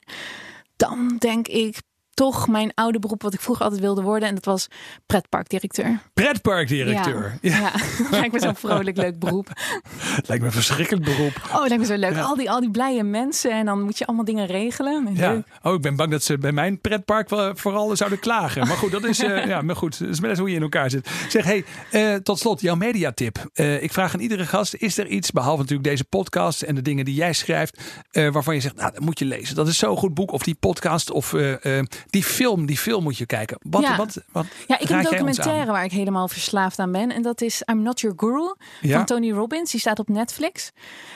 dan 0.76 1.16
denk 1.20 1.48
ik 1.48 1.78
toch 2.22 2.48
mijn 2.48 2.72
oude 2.74 3.00
beroep 3.00 3.22
wat 3.22 3.34
ik 3.34 3.40
vroeger 3.40 3.64
altijd 3.64 3.82
wilde 3.82 4.02
worden. 4.02 4.28
En 4.28 4.36
dat 4.36 4.46
was 4.46 4.68
pretparkdirecteur. 5.06 6.00
Pretparkdirecteur. 6.14 7.38
Ja. 7.42 7.58
Ja, 7.58 7.72
lijkt 8.20 8.34
me 8.34 8.40
zo'n 8.40 8.56
vrolijk 8.56 8.98
leuk 8.98 9.20
beroep. 9.20 9.48
Lijkt 10.28 10.42
me 10.42 10.46
een 10.46 10.52
verschrikkelijk 10.52 11.06
beroep. 11.06 11.34
Oh, 11.54 11.60
lijkt 11.60 11.78
me 11.78 11.86
zo 11.86 11.96
leuk. 11.96 12.14
Ja. 12.14 12.22
Al, 12.22 12.36
die, 12.36 12.52
al 12.52 12.60
die 12.60 12.72
blije 12.72 13.04
mensen 13.04 13.52
en 13.52 13.66
dan 13.66 13.82
moet 13.82 13.98
je 13.98 14.06
allemaal 14.06 14.26
dingen 14.26 14.46
regelen. 14.46 15.10
Ja. 15.14 15.32
Leuk. 15.32 15.46
Oh, 15.62 15.74
ik 15.74 15.82
ben 15.82 15.96
bang 15.96 16.12
dat 16.12 16.24
ze 16.24 16.38
bij 16.38 16.52
mijn 16.52 16.82
pretpark 16.82 17.30
wel 17.30 17.56
vooral 17.56 17.96
zouden 17.96 18.20
klagen. 18.20 18.68
Maar 18.68 18.78
goed, 18.78 18.92
dat 18.92 19.04
is, 19.04 19.20
eh, 19.20 19.46
ja, 19.52 19.62
maar 19.62 19.76
goed, 19.76 20.00
dat 20.00 20.10
is 20.10 20.20
net 20.20 20.38
hoe 20.38 20.50
je 20.50 20.56
in 20.56 20.62
elkaar 20.62 20.90
zit. 20.90 21.10
Zeg, 21.30 21.46
hey, 21.46 21.66
eh, 21.92 22.16
tot 22.16 22.40
slot, 22.40 22.62
jouw 22.62 22.76
mediatip. 22.76 23.50
Eh, 23.54 23.84
ik 23.84 23.94
vraag 23.94 24.14
aan 24.14 24.20
iedere 24.20 24.46
gast, 24.46 24.74
is 24.74 24.98
er 24.98 25.08
iets, 25.08 25.32
behalve 25.32 25.62
natuurlijk 25.62 25.90
deze 25.90 26.04
podcast 26.04 26.62
en 26.62 26.76
de 26.76 26.82
dingen 26.82 27.06
die 27.06 27.16
jij 27.16 27.34
schrijft, 27.34 27.82
eh, 28.12 28.32
waarvan 28.32 28.56
je 28.56 28.62
zegt, 28.62 28.76
nou, 28.76 28.92
dat 28.92 29.02
moet 29.02 29.20
je 29.20 29.26
lezen. 29.26 29.56
Dat 29.56 29.68
is 29.68 29.78
zo'n 29.78 29.98
goed 29.98 30.14
boek. 30.14 30.32
Of 30.32 30.44
die 30.44 30.56
podcast, 30.56 31.12
of 31.12 31.34
eh, 31.34 31.80
eh, 31.80 31.86
die 32.12 32.24
film, 32.24 32.65
die 32.65 32.78
film 32.78 33.04
moet 33.04 33.17
je 33.17 33.26
kijken. 33.26 33.58
Wat, 33.62 33.82
Ja. 33.82 33.95
wat, 33.97 34.17
wat 34.32 34.45
Ja, 34.67 34.80
ik 34.80 34.88
heb 34.88 34.97
een 34.97 35.04
documentaire 35.04 35.71
waar 35.71 35.84
ik 35.84 35.91
helemaal 35.91 36.28
verslaafd 36.28 36.80
aan 36.80 36.91
ben. 36.91 37.12
En 37.12 37.21
dat 37.21 37.41
is 37.41 37.62
I'm 37.71 37.82
Not 37.82 38.00
Your 38.02 38.15
Guru 38.19 38.56
Ja? 38.82 38.97
van 38.97 39.06
Tony 39.06 39.32
Robbins. 39.32 39.71
Die 39.71 39.80
staat 39.80 40.00
op 40.00 40.10
Netflix. 40.10 40.71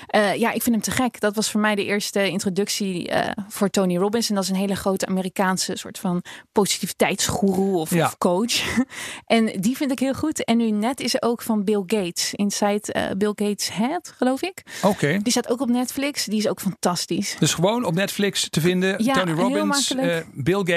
Eh, 0.07 0.35
ja, 0.35 0.51
ik 0.51 0.61
vind 0.63 0.75
hem 0.75 0.83
te 0.83 0.91
gek. 1.03 1.19
Dat 1.19 1.35
was 1.35 1.51
voor 1.51 1.61
mij 1.61 1.75
de 1.75 1.85
eerste 1.85 2.29
introductie 2.29 3.09
eh, 3.09 3.31
voor 3.49 3.69
Tony 3.69 3.97
Robbins. 3.97 4.29
En 4.29 4.35
dat 4.35 4.43
is 4.43 4.49
een 4.49 4.55
hele 4.55 4.75
grote 4.75 5.05
Amerikaanse 5.05 5.75
soort 5.75 5.99
van 5.99 6.23
positiviteitsgoeroe 6.51 7.77
of, 7.77 7.93
Ja. 7.93 8.05
of 8.05 8.17
coach. 8.17 8.53
en 9.25 9.45
die 9.61 9.75
vind 9.77 9.91
ik 9.91 9.99
heel 9.99 10.13
goed. 10.13 10.43
En 10.43 10.57
nu 10.57 10.71
net 10.71 10.99
is 10.99 11.13
er 11.13 11.21
ook 11.21 11.41
van 11.41 11.63
Bill 11.63 11.83
Gates. 11.87 12.33
Inside 12.33 12.93
eh, 12.93 13.03
Bill 13.17 13.33
Gates 13.35 13.69
Head, 13.73 14.13
geloof 14.17 14.41
ik. 14.41 14.63
Oké. 14.83 15.19
Die 15.23 15.31
staat 15.31 15.49
ook 15.49 15.61
op 15.61 15.69
Netflix. 15.69 16.25
Die 16.25 16.37
is 16.37 16.47
ook 16.47 16.59
fantastisch. 16.61 17.35
Dus 17.39 17.53
gewoon 17.53 17.85
op 17.85 17.93
Netflix 17.93 18.49
te 18.49 18.61
vinden. 18.61 19.03
Ja, 19.03 19.13
Tony 19.13 19.33
heel 19.35 19.41
Robbins, 19.41 19.93
Bill 20.33 20.57
Gates. 20.57 20.74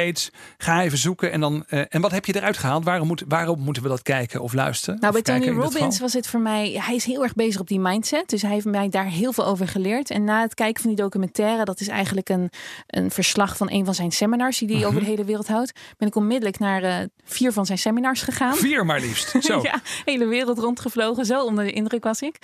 Ga 0.59 0.83
even 0.83 0.99
zoeken. 0.99 1.33
En, 1.33 1.41
dan, 1.41 1.65
eh, 1.69 1.81
en 1.89 2.01
wat 2.01 2.11
heb 2.11 2.25
je 2.25 2.37
eruit 2.37 2.57
gehaald? 2.57 2.85
Waarom, 2.85 3.07
moet, 3.07 3.25
waarom 3.29 3.61
moeten 3.61 3.83
we 3.83 3.89
dat 3.89 4.03
kijken 4.03 4.41
of 4.41 4.53
luisteren? 4.53 5.01
Nou, 5.01 5.17
Of 5.17 5.23
bij 5.23 5.39
Tony 5.39 5.59
Robbins 5.61 6.01
was 6.01 6.13
het 6.13 6.27
voor 6.27 6.41
mij. 6.41 6.71
Hij 6.85 6.95
is 6.95 7.05
heel 7.05 7.23
erg 7.23 7.35
bezig 7.35 7.61
op 7.61 7.67
die 7.69 7.81
mindset. 7.81 8.29
Dus 8.29 8.43
hij 8.43 8.51
heeft 8.51 8.65
mij 8.67 8.89
daar 8.89 9.07
heel 9.07 9.33
veel 9.33 9.47
over 9.47 9.69
geleerd. 9.69 10.11
En 10.11 10.25
na 10.25 10.41
het 10.41 10.55
kijken 10.55 10.83
van 10.83 10.91
die 10.95 11.01
documentaire, 11.03 11.65
dat 11.65 11.81
is 11.81 11.89
eigenlijk 11.89 12.29
een, 12.29 12.51
een 12.87 13.11
verslag 13.11 13.57
van 13.57 13.71
een 13.71 13.85
van 13.85 13.95
zijn 13.95 14.11
seminars 14.13 14.59
die 14.59 14.69
hij 14.69 14.77
Mhm. 14.79 14.87
over 14.87 15.01
de 15.01 15.07
hele 15.07 15.25
wereld 15.25 15.49
houdt. 15.49 15.73
Ben 15.97 16.09
ik 16.09 16.15
onmiddellijk 16.17 16.59
naar 16.59 16.83
eh, 16.83 16.97
vier 17.25 17.53
van 17.53 17.67
zijn 17.67 17.79
seminars 17.79 18.23
gegaan. 18.23 18.55
Vier 18.57 18.87
maar 18.87 19.01
liefst. 19.01 19.35
Zo. 19.45 19.61
ja, 19.63 19.81
hele 20.05 20.27
wereld 20.27 20.59
rondgevlogen. 20.59 21.25
Zo 21.27 21.45
onder 21.45 21.65
de 21.65 21.73
indruk 21.73 22.05
was 22.05 22.21
ik. 22.21 22.37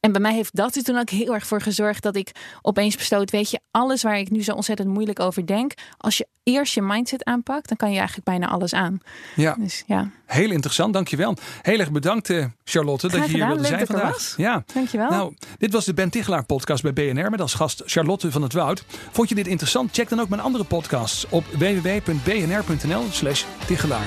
En 0.00 0.12
bij 0.12 0.20
mij 0.20 0.34
heeft 0.34 0.56
dat 0.56 0.76
er 0.76 0.82
toen 0.82 0.98
ook 0.98 1.10
heel 1.10 1.34
erg 1.34 1.46
voor 1.46 1.60
gezorgd 1.60 2.02
dat 2.02 2.16
ik 2.16 2.30
opeens 2.62 2.96
besloot: 2.96 3.30
weet 3.30 3.50
je, 3.50 3.60
alles 3.70 4.02
waar 4.02 4.18
ik 4.18 4.30
nu 4.30 4.42
zo 4.42 4.52
ontzettend 4.52 4.88
moeilijk 4.88 5.20
over 5.20 5.46
denk, 5.46 5.72
als 5.96 6.16
je 6.16 6.26
eerst 6.48 6.74
je 6.74 6.82
mindset 6.82 7.24
aanpakt, 7.24 7.68
dan 7.68 7.76
kan 7.76 7.90
je 7.90 7.96
eigenlijk 7.96 8.26
bijna 8.26 8.48
alles 8.48 8.74
aan. 8.74 9.00
Ja, 9.34 9.54
Dus 9.58 9.82
ja, 9.86 10.10
heel 10.26 10.50
interessant. 10.50 10.92
Dankjewel. 10.92 11.36
Heel 11.62 11.78
erg 11.78 11.90
bedankt, 11.90 12.30
eh, 12.30 12.44
Charlotte, 12.64 13.08
dat 13.08 13.16
je 13.16 13.22
hier 13.22 13.32
gedaan. 13.32 13.48
wilde 13.48 13.62
Leuk 13.62 13.72
zijn 13.72 13.86
vandaag. 13.86 14.12
was. 14.12 14.34
Ja. 14.36 14.64
dankjewel. 14.74 15.10
Nou, 15.10 15.34
dit 15.58 15.72
was 15.72 15.84
de 15.84 15.94
Ben 15.94 16.10
Tichelaar 16.10 16.44
podcast 16.44 16.82
bij 16.82 16.92
BNR 16.92 17.30
met 17.30 17.40
als 17.40 17.54
gast 17.54 17.82
Charlotte 17.86 18.30
van 18.30 18.42
het 18.42 18.52
Woud. 18.52 18.84
Vond 19.10 19.28
je 19.28 19.34
dit 19.34 19.46
interessant? 19.46 19.94
Check 19.94 20.08
dan 20.08 20.20
ook 20.20 20.28
mijn 20.28 20.42
andere 20.42 20.64
podcasts 20.64 21.26
op 21.28 21.44
www.bnr.nl 21.46 23.04
slash 23.10 23.44
Tichelaar. 23.66 24.06